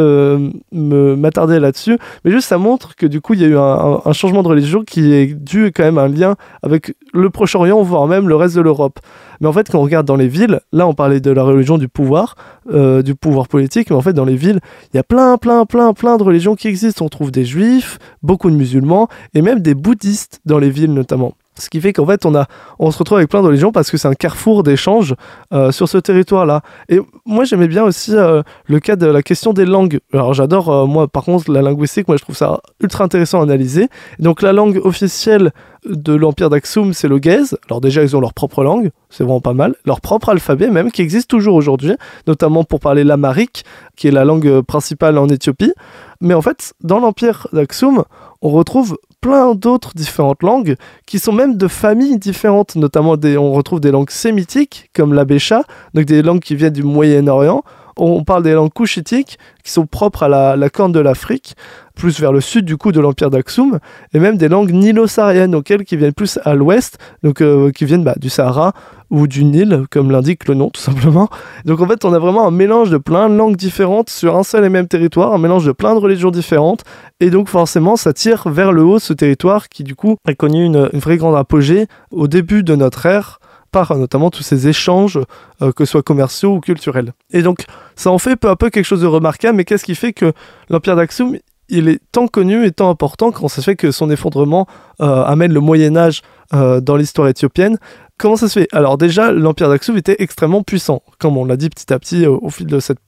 m'attarder 0.72 1.60
là-dessus, 1.60 1.98
mais 2.26 2.32
juste 2.32 2.50
ça 2.50 2.58
montre 2.58 2.96
que 2.96 3.06
du 3.06 3.22
coup 3.22 3.34
il 3.34 3.42
y 3.42 3.46
a 3.46 3.48
eu 3.48 3.58
un, 3.58 4.14
changement 4.14 4.44
de 4.44 4.48
religion 4.48 4.84
qui 4.84 5.14
est 5.14 5.28
dû 5.28 5.72
quand 5.74 5.84
même 5.84 6.00
à 6.00 6.04
un 6.04 6.08
lien 6.08 6.36
avec 6.64 6.96
le 7.14 7.30
Proche-Orient, 7.30 7.82
voire 7.84 8.08
même 8.08 8.28
le 8.28 8.36
reste 8.36 8.56
de 8.56 8.62
l'Europe. 8.62 9.00
Mais 9.40 9.48
en 9.48 9.54
fait, 9.54 9.70
quand 9.70 9.78
on 9.78 9.84
regarde 9.84 10.08
dans 10.08 10.16
les 10.16 10.28
villes, 10.28 10.60
là 10.74 10.88
on 10.88 10.94
parlait 10.94 11.20
de 11.20 11.30
la 11.30 11.44
religion 11.44 11.78
du 11.78 11.88
pouvoir, 11.88 12.36
du 12.70 13.16
pouvoir 13.16 13.48
politique, 13.48 13.92
mais 13.92 13.96
en 13.96 14.02
fait 14.02 14.14
dans 14.14 14.26
les 14.26 14.36
villes, 14.36 14.60
il 14.92 14.98
y 14.98 15.00
a 15.00 15.04
plein, 15.04 15.38
plein, 15.38 15.66
plein, 15.66 15.94
plein 15.94 16.18
de 16.18 16.24
religions 16.24 16.56
qui 16.56 16.68
existent. 16.68 17.06
On 17.06 17.10
trouve 17.10 17.32
des 17.32 17.46
juifs, 17.46 18.00
beaucoup 18.24 18.37
de 18.46 18.56
musulmans 18.56 19.08
et 19.34 19.42
même 19.42 19.60
des 19.60 19.74
bouddhistes 19.74 20.40
dans 20.46 20.60
les 20.60 20.70
villes 20.70 20.94
notamment. 20.94 21.34
Ce 21.60 21.70
qui 21.70 21.82
fait 21.82 21.94
qu'en 21.94 22.06
fait, 22.06 22.26
on, 22.26 22.36
a, 22.36 22.46
on 22.80 22.92
se 22.92 22.98
retrouve 23.00 23.18
avec 23.18 23.30
plein 23.30 23.42
de 23.42 23.48
religions 23.48 23.72
parce 23.72 23.90
que 23.90 23.98
c'est 23.98 24.08
un 24.08 24.14
carrefour 24.14 24.64
d'échanges 24.64 25.16
euh, 25.54 25.72
sur 25.72 25.90
ce 25.90 25.98
territoire-là. 25.98 26.62
Et 26.90 27.00
moi, 27.26 27.44
j'aimais 27.46 27.68
bien 27.68 27.84
aussi 27.84 28.16
euh, 28.16 28.44
le 28.66 28.80
cas 28.80 28.96
de 28.96 29.08
la 29.08 29.24
question 29.24 29.54
des 29.54 29.66
langues. 29.66 30.00
Alors, 30.14 30.34
j'adore, 30.34 30.70
euh, 30.70 30.86
moi, 30.86 31.08
par 31.08 31.24
contre, 31.24 31.52
la 31.52 31.62
linguistique, 31.62 32.08
moi, 32.08 32.18
je 32.18 32.24
trouve 32.24 32.36
ça 32.36 32.62
ultra 32.82 33.04
intéressant 33.04 33.40
à 33.40 33.44
analyser. 33.44 33.90
Donc, 34.20 34.42
la 34.42 34.54
langue 34.54 34.80
officielle 34.84 35.52
de 35.86 36.14
l'Empire 36.14 36.50
d'Aksum, 36.50 36.94
c'est 36.94 37.08
le 37.08 37.20
Gèze. 37.22 37.58
Alors, 37.70 37.82
déjà, 37.82 38.04
ils 38.04 38.16
ont 38.16 38.20
leur 38.20 38.34
propre 38.34 38.64
langue, 38.64 38.92
c'est 39.10 39.24
vraiment 39.24 39.42
pas 39.42 39.54
mal. 39.54 39.76
Leur 39.86 40.02
propre 40.02 40.30
alphabet, 40.30 40.70
même, 40.70 40.92
qui 40.92 41.02
existe 41.02 41.30
toujours 41.30 41.56
aujourd'hui, 41.56 41.96
notamment 42.28 42.66
pour 42.66 42.80
parler 42.80 43.04
l'amharique, 43.04 43.64
qui 43.96 44.08
est 44.08 44.12
la 44.12 44.26
langue 44.26 44.62
principale 44.62 45.18
en 45.18 45.28
Éthiopie. 45.28 45.74
Mais 46.20 46.34
en 46.34 46.42
fait, 46.42 46.74
dans 46.82 47.00
l'Empire 47.00 47.48
d'Aksum, 47.54 48.04
on 48.42 48.50
retrouve 48.50 48.98
plein 49.22 49.56
d'autres 49.56 49.94
différentes 49.96 50.44
langues 50.44 50.76
qui 51.06 51.20
sont 51.20 51.32
même 51.32 51.58
de 51.58 51.68
familles 51.68 52.18
différentes, 52.18 52.76
notamment 52.76 53.18
des, 53.18 53.38
on 53.38 53.52
retrouve 53.52 53.80
des 53.80 53.92
langues 53.92 54.10
sémitiques 54.10 54.90
comme 54.94 55.14
l'abécha, 55.14 55.64
donc 55.94 56.06
des 56.06 56.22
langues 56.22 56.42
qui 56.42 56.56
viennent 56.56 56.74
du 56.74 56.84
Moyen-Orient. 56.84 57.64
On 57.98 58.24
parle 58.24 58.44
des 58.44 58.54
langues 58.54 58.74
couchitiques 58.74 59.38
qui 59.64 59.72
sont 59.72 59.86
propres 59.86 60.24
à 60.24 60.56
la, 60.56 60.70
corne 60.70 60.92
de 60.92 61.00
l'Afrique, 61.00 61.56
plus 61.96 62.20
vers 62.20 62.32
le 62.32 62.42
sud 62.42 62.64
du 62.64 62.78
coup 62.78 62.92
de 62.92 63.00
l'empire 63.00 63.30
d'Aksum, 63.30 63.80
et 64.14 64.20
même 64.20 64.38
des 64.38 64.48
langues 64.48 64.72
nilo-sahariennes, 64.72 65.56
auxquelles 65.56 65.84
qui 65.84 65.98
viennent 65.98 66.14
plus 66.14 66.40
à 66.46 66.54
l'ouest, 66.54 66.98
donc 67.24 67.42
euh, 67.42 67.72
qui 67.72 67.86
viennent 67.86 68.04
bah, 68.04 68.16
du 68.18 68.30
Sahara 68.30 68.74
ou 69.10 69.28
du 69.28 69.44
Nil, 69.44 69.84
comme 69.90 70.12
l'indique 70.12 70.48
le 70.48 70.54
nom 70.54 70.70
tout 70.70 70.82
simplement. 70.82 71.30
Donc 71.66 71.82
en 71.82 71.88
fait, 71.88 72.06
on 72.06 72.14
a 72.14 72.20
vraiment 72.20 72.48
un 72.48 72.52
mélange 72.52 72.92
de 72.92 72.98
plein 72.98 73.30
de 73.30 73.36
langues 73.36 73.56
différentes 73.56 74.10
sur 74.10 74.38
un 74.38 74.44
seul 74.44 74.64
et 74.64 74.70
même 74.70 74.88
territoire, 74.88 75.34
un 75.34 75.38
mélange 75.38 75.66
de 75.66 75.72
plein 75.72 75.94
de 75.96 76.00
religions 76.00 76.32
différentes, 76.32 76.84
et 77.20 77.30
donc 77.30 77.50
forcément, 77.50 77.96
ça 77.96 78.14
tire 78.14 78.48
vers 78.48 78.72
le 78.72 78.84
haut 78.84 79.00
ce 79.00 79.14
territoire 79.14 79.70
qui 79.70 79.84
du 79.84 79.96
coup 79.96 80.18
a 80.28 80.34
connu 80.34 80.64
une, 80.64 80.90
une 80.94 81.00
vraie 81.00 81.18
grande 81.18 81.36
apogée 81.36 81.88
au 82.12 82.28
début 82.28 82.64
de 82.64 82.76
notre 82.76 83.06
ère 83.06 83.40
par 83.72 83.96
notamment 83.96 84.30
tous 84.30 84.44
ces 84.44 84.68
échanges, 84.68 85.20
euh, 85.62 85.72
que 85.72 85.86
ce 85.86 85.92
soit 85.92 86.04
commerciaux 86.04 86.56
ou 86.56 86.60
culturels. 86.60 87.14
Et 87.32 87.42
donc, 87.42 87.66
ça 87.96 88.12
en 88.12 88.18
fait 88.18 88.36
peu 88.36 88.50
à 88.50 88.56
peu 88.56 88.70
quelque 88.70 88.86
chose 88.86 89.02
de 89.02 89.08
remarquable, 89.08 89.58
mais 89.58 89.66
qu'est-ce 89.66 89.86
qui 89.86 89.96
fait 89.96 90.14
que 90.14 90.34
l'Empire 90.70 90.96
d'Aksum, 90.96 91.38
il 91.70 91.90
est 91.90 92.00
tant 92.12 92.28
connu 92.28 92.66
et 92.66 92.72
tant 92.72 92.90
important? 92.90 93.32
Quand 93.32 93.48
ça 93.48 93.58
se 93.58 93.62
fait 93.62 93.76
que 93.76 93.92
son 93.92 94.10
effondrement 94.10 94.68
euh, 95.02 95.24
amène 95.24 95.54
le 95.54 95.60
Moyen 95.60 95.96
Âge 95.98 96.22
euh, 96.54 96.80
dans 96.82 96.96
l'histoire 96.96 97.28
éthiopienne? 97.28 97.78
Comment 98.18 98.36
ça 98.36 98.48
se 98.48 98.60
fait? 98.60 98.68
Alors 98.72 98.98
déjà, 98.98 99.32
l'Empire 99.32 99.70
d'Aksum 99.70 99.98
était 99.98 100.16
extrêmement 100.20 100.64
puissant, 100.64 101.04
comme 101.20 101.38
on 101.38 101.46
l'a 101.46 101.58
dit 101.58 101.70
petit 101.70 101.94
à 101.94 102.00
petit 102.00 102.26
au 102.26 102.50
fil 102.50 102.66
de, 102.66 102.80
cette, 102.80 103.00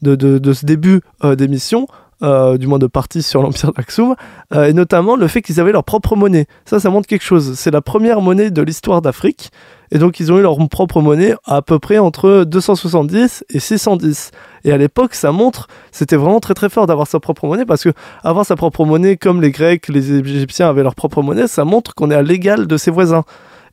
de, 0.00 0.14
de 0.14 0.52
ce 0.54 0.64
début 0.64 1.02
d'émission. 1.22 1.86
Euh, 2.24 2.56
du 2.56 2.66
moins 2.66 2.78
de 2.78 2.86
partie 2.86 3.22
sur 3.22 3.42
l'Empire 3.42 3.72
d'Aksum, 3.72 4.14
euh, 4.54 4.64
et 4.64 4.72
notamment 4.72 5.14
le 5.14 5.28
fait 5.28 5.42
qu'ils 5.42 5.60
avaient 5.60 5.72
leur 5.72 5.84
propre 5.84 6.16
monnaie. 6.16 6.46
Ça, 6.64 6.80
ça 6.80 6.88
montre 6.88 7.06
quelque 7.06 7.24
chose. 7.24 7.52
C'est 7.54 7.70
la 7.70 7.82
première 7.82 8.22
monnaie 8.22 8.50
de 8.50 8.62
l'histoire 8.62 9.02
d'Afrique, 9.02 9.50
et 9.90 9.98
donc 9.98 10.20
ils 10.20 10.32
ont 10.32 10.38
eu 10.38 10.42
leur 10.42 10.56
propre 10.70 11.02
monnaie 11.02 11.34
à 11.44 11.60
peu 11.60 11.78
près 11.78 11.98
entre 11.98 12.44
270 12.44 13.44
et 13.50 13.58
610. 13.60 14.30
Et 14.64 14.72
à 14.72 14.78
l'époque, 14.78 15.14
ça 15.14 15.32
montre, 15.32 15.68
c'était 15.92 16.16
vraiment 16.16 16.40
très 16.40 16.54
très 16.54 16.70
fort 16.70 16.86
d'avoir 16.86 17.08
sa 17.08 17.20
propre 17.20 17.46
monnaie, 17.46 17.66
parce 17.66 17.82
que 17.82 17.90
avoir 18.22 18.46
sa 18.46 18.56
propre 18.56 18.86
monnaie, 18.86 19.18
comme 19.18 19.42
les 19.42 19.50
Grecs, 19.50 19.88
les 19.88 20.12
Égyptiens 20.12 20.70
avaient 20.70 20.82
leur 20.82 20.94
propre 20.94 21.20
monnaie, 21.20 21.46
ça 21.46 21.66
montre 21.66 21.94
qu'on 21.94 22.10
est 22.10 22.14
à 22.16 22.22
l'égal 22.22 22.66
de 22.66 22.76
ses 22.78 22.90
voisins. 22.90 23.24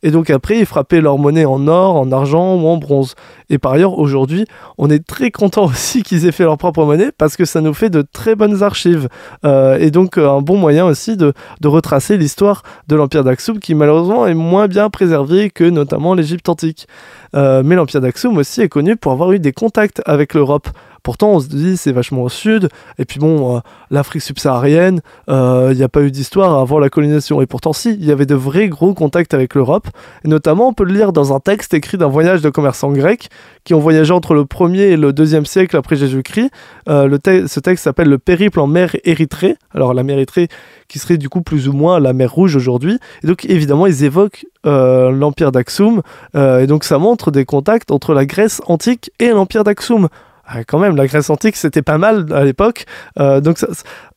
Et 0.03 0.11
donc 0.11 0.29
après, 0.29 0.59
ils 0.59 0.65
frappaient 0.65 1.01
leur 1.01 1.17
monnaie 1.17 1.45
en 1.45 1.67
or, 1.67 1.95
en 1.95 2.11
argent 2.11 2.55
ou 2.55 2.67
en 2.67 2.77
bronze. 2.77 3.15
Et 3.49 3.57
par 3.57 3.73
ailleurs, 3.73 3.99
aujourd'hui, 3.99 4.45
on 4.77 4.89
est 4.89 5.05
très 5.05 5.31
content 5.31 5.65
aussi 5.69 6.03
qu'ils 6.03 6.25
aient 6.25 6.31
fait 6.31 6.43
leur 6.43 6.57
propre 6.57 6.85
monnaie 6.85 7.11
parce 7.17 7.35
que 7.35 7.45
ça 7.45 7.61
nous 7.61 7.73
fait 7.73 7.89
de 7.89 8.01
très 8.01 8.35
bonnes 8.35 8.63
archives. 8.63 9.09
Euh, 9.45 9.77
et 9.77 9.91
donc 9.91 10.17
euh, 10.17 10.29
un 10.29 10.41
bon 10.41 10.57
moyen 10.57 10.85
aussi 10.85 11.17
de, 11.17 11.33
retracer 11.63 12.17
l'histoire 12.17 12.63
de 12.87 12.95
l'Empire 12.95 13.23
d'Aksum 13.23 13.59
qui 13.59 13.75
malheureusement 13.75 14.27
est 14.27 14.33
moins 14.33 14.67
bien 14.67 14.89
préservé 14.89 15.49
que 15.49 15.63
notamment 15.63 16.13
l'Égypte 16.13 16.49
antique. 16.49 16.87
Euh, 17.35 17.61
mais 17.63 17.75
l'Empire 17.75 18.01
d'Aksum 18.01 18.37
aussi 18.37 18.61
est 18.61 18.69
connu 18.69 18.97
pour 18.97 19.11
avoir 19.11 19.31
eu 19.31 19.39
des 19.39 19.53
contacts 19.53 20.01
avec 20.05 20.33
l'Europe. 20.33 20.67
Pourtant, 21.03 21.31
on 21.31 21.39
se 21.39 21.47
dit 21.47 21.77
c'est 21.77 21.91
vachement 21.91 22.21
au 22.21 22.29
sud. 22.29 22.69
Et 22.99 23.05
puis 23.05 23.19
bon, 23.19 23.57
euh, 23.57 23.59
l'Afrique 23.89 24.21
subsaharienne, 24.21 25.01
il 25.27 25.33
euh, 25.33 25.73
n'y 25.73 25.83
a 25.83 25.89
pas 25.89 26.01
eu 26.01 26.11
d'histoire 26.11 26.59
avant 26.59 26.77
la 26.79 26.89
colonisation. 26.89 27.41
Et 27.41 27.47
pourtant, 27.47 27.73
si, 27.73 27.93
il 27.93 28.05
y 28.05 28.11
avait 28.11 28.27
de 28.27 28.35
vrais 28.35 28.69
gros 28.69 28.93
contacts 28.93 29.33
avec 29.33 29.55
l'Europe. 29.55 29.87
Et 30.23 30.27
notamment, 30.27 30.67
on 30.67 30.73
peut 30.73 30.83
le 30.83 30.93
lire 30.93 31.11
dans 31.11 31.33
un 31.33 31.39
texte 31.39 31.73
écrit 31.73 31.97
d'un 31.97 32.07
voyage 32.07 32.41
de 32.41 32.49
commerçants 32.49 32.91
grecs 32.91 33.29
qui 33.63 33.73
ont 33.73 33.79
voyagé 33.79 34.13
entre 34.13 34.33
le 34.33 34.43
1er 34.43 34.91
et 34.91 34.97
le 34.97 35.11
2e 35.11 35.45
siècle 35.45 35.75
après 35.75 35.95
Jésus-Christ. 35.95 36.51
Euh, 36.87 37.17
ce 37.47 37.59
texte 37.59 37.83
s'appelle 37.83 38.09
Le 38.09 38.19
périple 38.19 38.59
en 38.59 38.67
mer 38.67 38.95
Érythrée. 39.03 39.55
Alors 39.73 39.93
la 39.93 40.03
mer 40.03 40.17
Érythrée 40.17 40.49
qui 40.87 40.99
serait 40.99 41.17
du 41.17 41.29
coup 41.29 41.41
plus 41.41 41.67
ou 41.67 41.73
moins 41.73 41.99
la 41.99 42.13
mer 42.13 42.31
Rouge 42.31 42.55
aujourd'hui. 42.55 42.99
Et 43.23 43.27
donc 43.27 43.45
évidemment, 43.45 43.87
ils 43.87 44.03
évoquent 44.03 44.45
l'empire 44.63 45.51
d'Aksum. 45.51 46.01
et 46.35 46.67
donc 46.67 46.83
ça 46.83 46.99
montre 46.99 47.31
des 47.31 47.45
contacts 47.45 47.91
entre 47.91 48.13
la 48.13 48.25
Grèce 48.25 48.61
antique 48.67 49.11
et 49.19 49.29
l'empire 49.29 49.63
d'Aksum. 49.63 50.07
Ah, 50.53 50.65
quand 50.65 50.79
même, 50.79 50.97
la 50.97 51.07
Grèce 51.07 51.29
antique, 51.29 51.55
c'était 51.55 51.81
pas 51.81 51.97
mal 51.97 52.25
à 52.33 52.43
l'époque. 52.43 52.85
Euh, 53.17 53.39
donc 53.39 53.57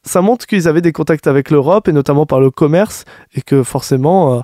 ça, 0.03 0.20
montre 0.20 0.47
qu'ils 0.47 0.66
avaient 0.66 0.81
des 0.81 0.90
contacts 0.90 1.29
avec 1.29 1.49
l'Europe, 1.49 1.87
et 1.87 1.92
notamment 1.92 2.27
par 2.27 2.40
le 2.40 2.51
commerce, 2.51 3.05
et 3.37 3.40
que 3.40 3.62
forcément, 3.62 4.38
euh, 4.38 4.40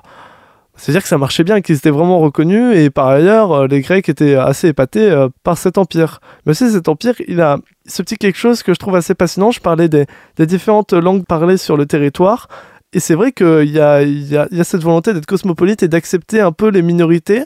c'est-à-dire 0.77 1.01
que 1.01 1.09
ça 1.09 1.17
marchait 1.17 1.43
bien, 1.43 1.59
qu'ils 1.59 1.75
étaient 1.75 1.89
vraiment 1.89 2.19
reconnus, 2.19 2.77
et 2.77 2.89
par 2.89 3.07
ailleurs, 3.07 3.51
euh, 3.51 3.67
les 3.67 3.81
Grecs 3.81 4.07
étaient 4.07 4.35
assez 4.35 4.69
épatés 4.69 5.27
par 5.43 5.57
cet 5.57 5.77
empire. 5.77 6.21
Mais 6.45 6.51
aussi, 6.51 6.71
cet 6.71 6.87
empire, 6.87 7.15
il 7.27 7.41
a 7.41 7.57
ce 7.85 8.01
petit 8.03 8.15
quelque 8.15 8.37
chose 8.37 8.63
que 8.63 8.73
je 8.73 8.79
trouve 8.79 8.95
assez 8.95 9.13
fascinant. 9.13 9.51
Je 9.51 9.59
parlais 9.59 9.89
des, 9.89 10.05
différentes 10.39 10.93
langues 10.93 11.25
parlées 11.25 11.57
sur 11.57 11.75
le 11.75 11.85
territoire. 11.85 12.47
Et 12.93 13.01
c'est 13.01 13.15
vrai 13.15 13.33
qu'il 13.33 13.69
y 13.69 13.79
a 13.79 14.63
cette 14.63 14.83
volonté 14.83 15.13
d'être 15.13 15.25
cosmopolite 15.25 15.83
et 15.83 15.89
d'accepter 15.89 16.39
un 16.39 16.53
peu 16.53 16.69
les 16.69 16.81
minorités 16.81 17.43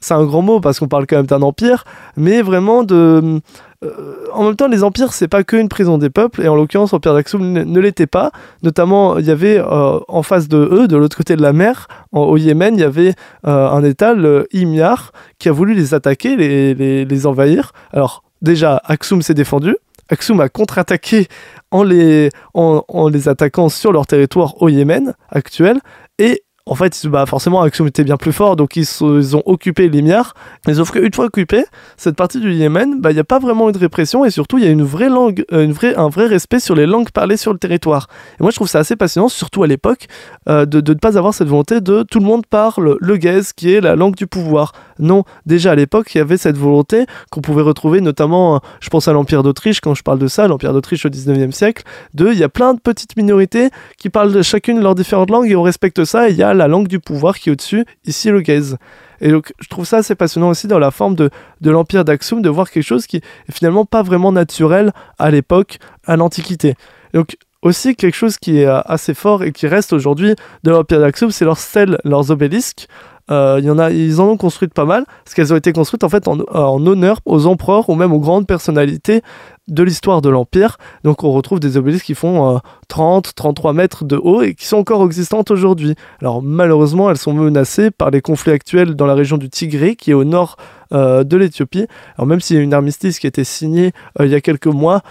c'est 0.00 0.14
un 0.14 0.24
grand 0.24 0.42
mot 0.42 0.60
parce 0.60 0.78
qu'on 0.78 0.88
parle 0.88 1.06
quand 1.06 1.16
même 1.16 1.26
d'un 1.26 1.42
empire, 1.42 1.84
mais 2.16 2.42
vraiment 2.42 2.84
de. 2.84 3.40
Euh, 3.84 4.26
en 4.32 4.44
même 4.44 4.56
temps, 4.56 4.68
les 4.68 4.82
empires, 4.82 5.12
c'est 5.12 5.28
pas 5.28 5.44
qu'une 5.44 5.68
prison 5.68 5.98
des 5.98 6.10
peuples, 6.10 6.42
et 6.42 6.48
en 6.48 6.56
l'occurrence, 6.56 6.92
l'empire 6.92 7.14
d'Aksum 7.14 7.52
ne, 7.52 7.80
l'était 7.80 8.06
pas. 8.06 8.32
Notamment, 8.62 9.18
il 9.18 9.26
y 9.26 9.30
avait 9.30 9.58
euh, 9.58 10.00
en 10.08 10.22
face 10.22 10.48
de 10.48 10.56
eux, 10.56 10.88
de 10.88 10.96
l'autre 10.96 11.16
côté 11.16 11.36
de 11.36 11.42
la 11.42 11.52
mer, 11.52 11.86
au 12.12 12.36
Yémen, 12.36 12.74
il 12.74 12.80
y 12.80 12.84
avait 12.84 13.14
euh, 13.46 13.68
un 13.70 13.84
État, 13.84 14.14
le 14.14 14.48
Himyar, 14.52 15.12
qui 15.38 15.48
a 15.48 15.52
voulu 15.52 15.74
les 15.74 15.94
attaquer, 15.94 16.36
les, 16.36 16.74
les, 17.04 17.26
envahir. 17.26 17.72
Alors, 17.92 18.24
déjà, 18.42 18.80
Aksum 18.84 19.22
s'est 19.22 19.34
défendu. 19.34 19.76
Aksum 20.10 20.40
a 20.40 20.48
contre-attaqué 20.48 21.28
en 21.70 21.82
les, 21.82 22.30
en 22.54 23.08
les 23.08 23.28
attaquant 23.28 23.68
sur 23.68 23.92
leur 23.92 24.06
territoire 24.06 24.60
au 24.62 24.68
Yémen 24.68 25.14
actuel. 25.30 25.80
Et 26.18 26.42
en 26.68 26.74
fait, 26.74 27.06
bah, 27.06 27.24
forcément, 27.26 27.62
Axiom 27.62 27.86
était 27.86 28.04
bien 28.04 28.16
plus 28.16 28.32
fort, 28.32 28.54
donc 28.54 28.76
ils, 28.76 28.86
ont 29.02 29.42
occupé 29.46 29.88
l'Imiar. 29.88 30.34
Mais 30.66 30.74
sauf 30.74 30.90
qu'une 30.90 31.12
fois 31.12 31.24
occupé, 31.24 31.64
cette 31.96 32.14
partie 32.14 32.40
du 32.40 32.52
Yémen, 32.52 33.00
bah, 33.00 33.10
il 33.10 33.14
n'y 33.14 33.20
a 33.20 33.24
pas 33.24 33.38
vraiment 33.38 33.70
eu 33.70 33.72
de 33.72 33.78
répression, 33.78 34.24
et 34.24 34.30
surtout, 34.30 34.58
il 34.58 34.64
y 34.64 34.66
a 34.66 34.70
une 34.70 34.82
vraie 34.82 35.08
langue, 35.08 35.44
euh, 35.52 35.64
une 35.64 35.72
vraie, 35.72 35.94
un 35.96 36.08
vrai 36.08 36.26
respect 36.26 36.60
sur 36.60 36.74
les 36.74 36.86
langues 36.86 37.10
parlées 37.10 37.38
sur 37.38 37.52
le 37.52 37.58
territoire. 37.58 38.08
Et 38.38 38.42
moi, 38.42 38.50
je 38.50 38.56
trouve 38.56 38.68
ça 38.68 38.80
assez 38.80 38.96
passionnant, 38.96 39.28
surtout 39.28 39.62
à 39.62 39.66
l'époque, 39.66 40.06
euh, 40.48 40.66
de, 40.66 40.80
ne 40.92 40.98
pas 40.98 41.16
avoir 41.16 41.32
cette 41.32 41.48
volonté 41.48 41.80
de 41.80 42.02
tout 42.02 42.18
le 42.18 42.26
monde 42.26 42.44
parle 42.46 42.98
le 43.00 43.16
gaze, 43.16 43.52
qui 43.54 43.72
est 43.72 43.80
la 43.80 43.96
langue 43.96 44.14
du 44.14 44.26
pouvoir. 44.26 44.72
Non, 44.98 45.24
déjà 45.46 45.72
à 45.72 45.74
l'époque, 45.74 46.14
il 46.14 46.18
y 46.18 46.20
avait 46.20 46.36
cette 46.36 46.56
volonté 46.56 47.06
qu'on 47.30 47.40
pouvait 47.40 47.62
retrouver, 47.62 48.00
notamment, 48.00 48.56
euh, 48.56 48.58
je 48.80 48.88
pense 48.90 49.08
à 49.08 49.12
l'Empire 49.12 49.42
d'Autriche, 49.42 49.80
quand 49.80 49.94
je 49.94 50.02
parle 50.02 50.18
de 50.18 50.28
ça, 50.28 50.48
l'Empire 50.48 50.72
d'Autriche 50.72 51.06
au 51.06 51.08
19e 51.08 51.52
siècle, 51.52 51.84
de, 52.14 52.28
il 52.28 52.38
y 52.38 52.44
a 52.44 52.48
plein 52.48 52.74
de 52.74 52.80
petites 52.80 53.16
minorités 53.16 53.70
qui 53.96 54.10
parlent 54.10 54.32
de 54.32 54.42
chacune 54.42 54.80
leurs 54.80 54.94
différentes 54.94 55.30
langues, 55.30 55.50
et 55.50 55.56
on 55.56 55.62
respecte 55.62 56.04
ça, 56.04 56.28
et 56.28 56.32
il 56.32 56.36
y 56.36 56.42
a 56.42 56.54
la 56.54 56.68
langue 56.68 56.88
du 56.88 57.00
pouvoir 57.00 57.38
qui 57.38 57.48
est 57.48 57.52
au-dessus, 57.52 57.84
ici 58.04 58.30
le 58.30 58.40
gaze. 58.40 58.76
Et 59.20 59.30
donc 59.30 59.52
je 59.58 59.68
trouve 59.68 59.84
ça 59.84 59.98
assez 59.98 60.14
passionnant 60.14 60.50
aussi 60.50 60.66
dans 60.66 60.78
la 60.78 60.90
forme 60.90 61.14
de, 61.14 61.30
de 61.60 61.70
l'Empire 61.70 62.04
d'Aksum, 62.04 62.42
de 62.42 62.48
voir 62.48 62.70
quelque 62.70 62.84
chose 62.84 63.06
qui 63.06 63.16
est 63.16 63.22
finalement 63.52 63.84
pas 63.84 64.02
vraiment 64.02 64.32
naturel 64.32 64.92
à 65.18 65.30
l'époque, 65.30 65.78
à 66.06 66.16
l'Antiquité. 66.16 66.74
Donc 67.14 67.36
aussi 67.62 67.96
quelque 67.96 68.14
chose 68.14 68.38
qui 68.38 68.58
est 68.58 68.66
euh, 68.66 68.80
assez 68.82 69.14
fort 69.14 69.42
et 69.42 69.52
qui 69.52 69.66
reste 69.66 69.92
aujourd'hui 69.92 70.34
de 70.62 70.70
l'Empire 70.70 71.00
d'Aksum, 71.00 71.30
c'est 71.30 71.44
leurs 71.44 71.58
stèles, 71.58 71.98
leurs 72.04 72.30
obélisques. 72.30 72.86
Euh, 73.30 73.60
y 73.62 73.70
en 73.70 73.78
a, 73.78 73.90
ils 73.90 74.20
en 74.20 74.28
ont 74.28 74.36
construites 74.36 74.74
pas 74.74 74.84
mal, 74.84 75.04
parce 75.24 75.34
qu'elles 75.34 75.52
ont 75.52 75.56
été 75.56 75.72
construites 75.72 76.04
en 76.04 76.08
fait 76.08 76.28
en, 76.28 76.38
en, 76.40 76.86
honneur 76.86 77.18
aux 77.24 77.46
empereurs 77.46 77.88
ou 77.88 77.94
même 77.94 78.12
aux 78.12 78.20
grandes 78.20 78.46
personnalités 78.46 79.22
de 79.68 79.82
l'histoire 79.82 80.22
de 80.22 80.28
l'Empire. 80.28 80.78
Donc 81.04 81.24
on 81.24 81.32
retrouve 81.32 81.60
des 81.60 81.76
obélisques 81.76 82.06
qui 82.06 82.14
font 82.14 82.60
30, 82.88 83.28
euh, 83.28 83.30
33 83.36 83.72
mètres 83.72 84.04
de 84.04 84.16
haut 84.16 84.42
et 84.42 84.54
qui 84.54 84.66
sont 84.66 84.78
encore 84.78 85.04
existantes 85.04 85.50
aujourd'hui. 85.50 85.94
Alors 86.20 86.42
malheureusement, 86.42 87.10
elles 87.10 87.18
sont 87.18 87.34
menacées 87.34 87.90
par 87.90 88.10
les 88.10 88.20
conflits 88.20 88.52
actuels 88.52 88.94
dans 88.94 89.06
la 89.06 89.14
région 89.14 89.36
du 89.36 89.48
Tigré, 89.48 89.94
qui 89.94 90.10
est 90.10 90.14
au 90.14 90.24
nord 90.24 90.56
euh, 90.92 91.22
de 91.22 91.36
l'Éthiopie. 91.36 91.86
Alors 92.16 92.26
même 92.26 92.40
s'il 92.40 92.56
y 92.56 92.58
a 92.58 92.62
une 92.62 92.74
armistice 92.74 93.18
qui 93.18 93.26
a 93.26 93.28
été 93.28 93.44
signée 93.44 93.92
euh, 94.18 94.26
il 94.26 94.32
y 94.32 94.34
a 94.34 94.40
quelques 94.40 94.66
mois, 94.66 95.02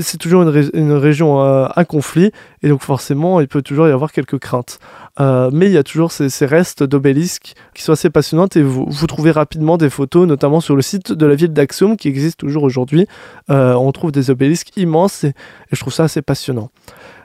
c'est 0.00 0.18
toujours 0.18 0.42
une, 0.42 0.92
région 0.92 1.40
à 1.40 1.84
conflit 1.86 2.32
et 2.62 2.68
donc 2.68 2.82
forcément 2.82 3.40
il 3.40 3.48
peut 3.48 3.62
toujours 3.62 3.88
y 3.88 3.90
avoir 3.90 4.12
quelques 4.12 4.38
craintes. 4.38 4.78
Euh, 5.20 5.50
mais 5.52 5.66
il 5.66 5.72
y 5.72 5.78
a 5.78 5.82
toujours 5.82 6.12
ces, 6.12 6.28
restes 6.46 6.82
d'obélisques 6.82 7.54
qui 7.74 7.82
sont 7.82 7.92
assez 7.92 8.10
passionnantes 8.10 8.56
et 8.56 8.62
vous, 8.62 9.06
trouvez 9.06 9.30
rapidement 9.30 9.76
des 9.76 9.90
photos, 9.90 10.26
notamment 10.26 10.60
sur 10.60 10.76
le 10.76 10.82
site 10.82 11.12
de 11.12 11.26
la 11.26 11.34
ville 11.34 11.52
d'Axum 11.52 11.96
qui 11.96 12.08
existe 12.08 12.38
toujours 12.38 12.62
aujourd'hui. 12.62 13.06
Euh, 13.50 13.74
on 13.74 13.90
trouve 13.92 14.12
des 14.12 14.30
obélisques 14.30 14.76
immenses 14.76 15.24
et, 15.24 15.34
je 15.72 15.80
trouve 15.80 15.92
ça 15.92 16.04
assez 16.04 16.22
passionnant. 16.22 16.70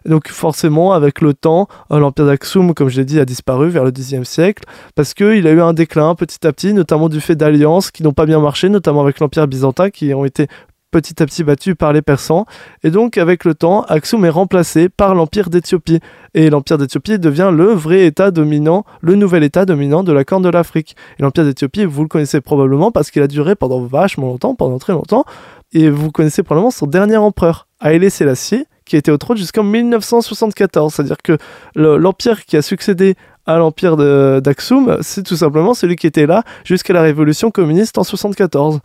Donc 0.06 0.30
forcément, 0.30 0.94
avec 0.94 1.20
le 1.22 1.34
temps, 1.34 1.68
euh, 1.92 2.00
l'empire 2.00 2.26
d'Aksum, 2.26 2.74
comme 2.74 2.90
je 2.90 2.98
l'ai 2.98 3.06
dit, 3.06 3.20
a 3.20 3.26
disparu 3.26 3.70
vers 3.70 3.84
le 3.84 3.92
Xe 3.92 4.24
siècle, 4.24 4.64
parce 4.94 5.14
qu'il 5.14 5.48
a 5.48 5.52
eu 5.52 5.62
un 5.62 5.74
déclin 5.74 6.14
petit 6.16 6.46
à 6.46 6.54
petit, 6.54 6.74
notamment 6.74 7.10
du 7.10 7.20
fait 7.20 7.36
d'alliances 7.36 7.92
qui 7.92 8.04
n'ont 8.04 8.14
pas 8.14 8.26
bien 8.26 8.40
marché, 8.40 8.70
notamment 8.70 9.02
avec 9.02 9.20
l'empire 9.20 9.48
byzantin, 9.48 9.90
qui 9.90 10.14
ont 10.14 10.24
été 10.24 10.48
petit 10.96 11.22
à 11.22 11.26
petit 11.26 11.44
battu 11.44 11.76
par 11.76 11.92
les 11.92 12.02
Persans. 12.02 12.46
Et 12.82 12.90
donc, 12.90 13.18
avec 13.18 13.44
le 13.44 13.54
temps, 13.54 13.82
Aksum 13.90 14.24
est 14.24 14.30
remplacé 14.30 14.88
par 14.88 15.14
l'Empire 15.14 15.50
d'Éthiopie. 15.50 16.00
Et 16.34 16.50
l'Empire 16.50 16.78
d'Éthiopie 16.78 17.20
devient 17.20 17.52
le 17.54 17.66
vrai 17.66 18.06
État 18.06 18.32
dominant, 18.32 18.86
le 19.02 19.16
nouvel 19.16 19.44
État 19.44 19.66
dominant 19.66 20.04
de 20.04 20.14
la 20.14 20.24
Corne 20.24 20.44
de 20.44 20.48
l'Afrique. 20.48 20.96
Et 21.20 21.24
l'Empire 21.24 21.44
d'Éthiopie, 21.44 21.84
vous 21.84 22.02
le 22.04 22.08
connaissez 22.08 22.40
probablement 22.40 22.92
parce 22.92 23.12
qu'il 23.12 23.22
a 23.22 23.28
duré 23.28 23.56
pendant 23.56 23.82
vachement 23.82 24.28
longtemps, 24.28 24.56
pendant 24.56 24.80
très 24.80 24.94
longtemps. 24.94 25.26
Et 25.74 25.90
vous 25.90 26.12
connaissez 26.12 26.44
probablement 26.44 26.72
son 26.72 26.88
dernier 26.88 27.18
empereur, 27.18 27.68
Haile 27.82 28.10
Selassie, 28.10 28.66
qui 28.86 28.96
était 28.96 29.12
au 29.12 29.18
trône 29.18 29.36
jusqu'en 29.36 29.64
1974. 29.64 30.94
C'est-à-dire 30.94 31.18
que 31.22 31.38
l'empire 31.76 32.46
qui 32.46 32.56
a 32.56 32.62
succédé 32.62 33.16
à 33.46 33.58
l'empire 33.58 33.98
d'Aksum, 33.98 35.00
c'est 35.02 35.24
tout 35.24 35.36
simplement 35.36 35.74
celui 35.74 35.98
qui 35.98 36.08
était 36.08 36.26
là 36.26 36.44
jusqu'à 36.64 36.94
la 36.94 37.02
révolution 37.02 37.52
communiste 37.52 37.98
en 37.98 38.04
1974. 38.04 38.80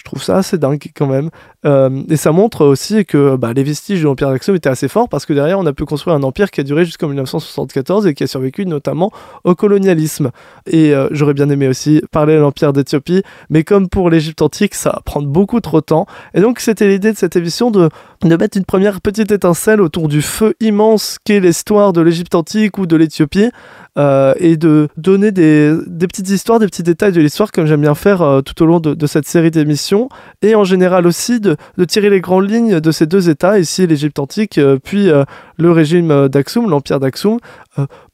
Je 0.00 0.04
trouve 0.04 0.22
ça 0.22 0.38
assez 0.38 0.56
dingue 0.56 0.82
quand 0.94 1.06
même. 1.06 1.28
Euh, 1.66 2.02
et 2.08 2.16
ça 2.16 2.32
montre 2.32 2.64
aussi 2.64 3.04
que 3.04 3.36
bah, 3.36 3.52
les 3.52 3.62
vestiges 3.62 4.00
de 4.00 4.04
l'Empire 4.06 4.30
d'Axum 4.30 4.56
étaient 4.56 4.70
assez 4.70 4.88
forts 4.88 5.08
parce 5.08 5.26
que 5.26 5.32
derrière, 5.32 5.58
on 5.58 5.66
a 5.66 5.72
pu 5.72 5.84
construire 5.84 6.16
un 6.16 6.22
empire 6.22 6.50
qui 6.50 6.60
a 6.60 6.64
duré 6.64 6.84
jusqu'en 6.84 7.08
1974 7.08 8.06
et 8.06 8.14
qui 8.14 8.22
a 8.22 8.26
survécu 8.26 8.64
notamment 8.64 9.10
au 9.44 9.54
colonialisme. 9.54 10.30
Et 10.66 10.94
euh, 10.94 11.08
j'aurais 11.10 11.34
bien 11.34 11.50
aimé 11.50 11.68
aussi 11.68 12.02
parler 12.12 12.34
de 12.34 12.40
l'Empire 12.40 12.72
d'Éthiopie, 12.72 13.22
mais 13.50 13.62
comme 13.62 13.88
pour 13.88 14.08
l'Égypte 14.08 14.40
antique, 14.40 14.74
ça 14.74 14.90
va 14.90 15.02
prendre 15.04 15.28
beaucoup 15.28 15.60
trop 15.60 15.80
de 15.80 15.86
temps. 15.86 16.06
Et 16.34 16.40
donc, 16.40 16.60
c'était 16.60 16.88
l'idée 16.88 17.12
de 17.12 17.18
cette 17.18 17.36
émission 17.36 17.70
de, 17.70 17.90
de 18.22 18.36
mettre 18.36 18.56
une 18.56 18.64
première 18.64 19.00
petite 19.00 19.30
étincelle 19.30 19.80
autour 19.80 20.08
du 20.08 20.22
feu 20.22 20.54
immense 20.60 21.18
qu'est 21.24 21.40
l'histoire 21.40 21.92
de 21.92 22.00
l'Égypte 22.00 22.34
antique 22.34 22.78
ou 22.78 22.86
de 22.86 22.96
l'Éthiopie. 22.96 23.50
Euh, 23.98 24.34
et 24.38 24.56
de 24.56 24.88
donner 24.96 25.32
des, 25.32 25.74
des, 25.88 26.06
petites 26.06 26.30
histoires, 26.30 26.60
des 26.60 26.66
petits 26.66 26.84
détails 26.84 27.10
de 27.10 27.20
l'histoire, 27.20 27.50
comme 27.50 27.66
j'aime 27.66 27.80
bien 27.80 27.96
faire 27.96 28.40
tout 28.44 28.62
au 28.62 28.66
long 28.66 28.78
de 28.78 29.06
cette 29.08 29.26
série 29.26 29.50
d'émissions, 29.50 30.08
et 30.42 30.54
en 30.54 30.62
général 30.62 31.08
aussi 31.08 31.40
de, 31.40 31.49
de, 31.76 31.84
tirer 31.84 32.10
les 32.10 32.20
grandes 32.20 32.50
lignes 32.50 32.80
de 32.80 32.90
ces 32.90 33.06
deux 33.06 33.28
États, 33.28 33.58
ici 33.58 33.86
l'Égypte 33.86 34.18
antique, 34.18 34.58
euh, 34.58 34.78
puis 34.82 35.10
le 35.56 35.70
régime 35.70 36.28
d'Aksum, 36.28 36.68
l'empire 36.68 37.00
d'Aksum, 37.00 37.38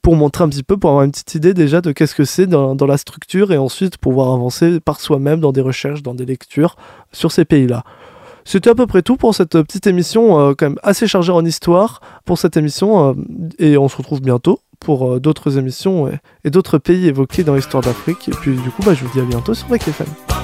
pour 0.02 0.16
montrer 0.16 0.44
un 0.44 0.48
petit 0.48 0.62
peu, 0.62 0.76
pour 0.76 0.90
avoir 0.90 1.04
une 1.04 1.10
petite 1.10 1.34
idée 1.34 1.54
déjà 1.54 1.80
de 1.80 1.92
qu'est-ce 1.92 2.14
que 2.14 2.24
c'est 2.24 2.46
dans, 2.46 2.76
la 2.86 2.96
structure, 2.96 3.52
et 3.52 3.58
ensuite 3.58 3.98
pouvoir 3.98 4.32
avancer 4.32 4.80
par 4.80 5.00
soi-même 5.00 5.40
dans 5.40 5.52
des 5.52 5.60
recherches, 5.60 6.02
dans 6.02 6.14
des 6.14 6.26
lectures 6.26 6.76
sur 7.12 7.32
ces 7.32 7.44
pays-là. 7.44 7.84
C'était 8.46 8.70
à 8.70 8.76
peu 8.76 8.86
près 8.86 9.02
tout 9.02 9.16
pour 9.16 9.34
cette 9.34 9.60
petite 9.60 9.88
émission, 9.88 10.38
euh, 10.38 10.54
quand 10.56 10.66
même 10.66 10.78
assez 10.84 11.08
chargée 11.08 11.32
en 11.32 11.44
histoire 11.44 12.00
pour 12.24 12.38
cette 12.38 12.56
émission. 12.56 13.10
Euh, 13.10 13.14
et 13.58 13.76
on 13.76 13.88
se 13.88 13.96
retrouve 13.96 14.20
bientôt 14.20 14.60
pour 14.78 15.14
euh, 15.14 15.20
d'autres 15.20 15.58
émissions 15.58 16.08
et, 16.44 16.50
d'autres 16.50 16.78
pays 16.78 17.08
évoqués 17.08 17.42
dans 17.42 17.56
l'histoire 17.56 17.82
d'Afrique. 17.82 18.28
Et 18.28 18.32
puis 18.40 18.54
du 18.54 18.70
coup, 18.70 18.82
bah, 18.84 18.94
je 18.94 19.04
vous 19.04 19.12
dis 19.12 19.20
à 19.20 19.24
bientôt 19.24 19.52
sur 19.52 19.66
VKFM. 19.66 20.35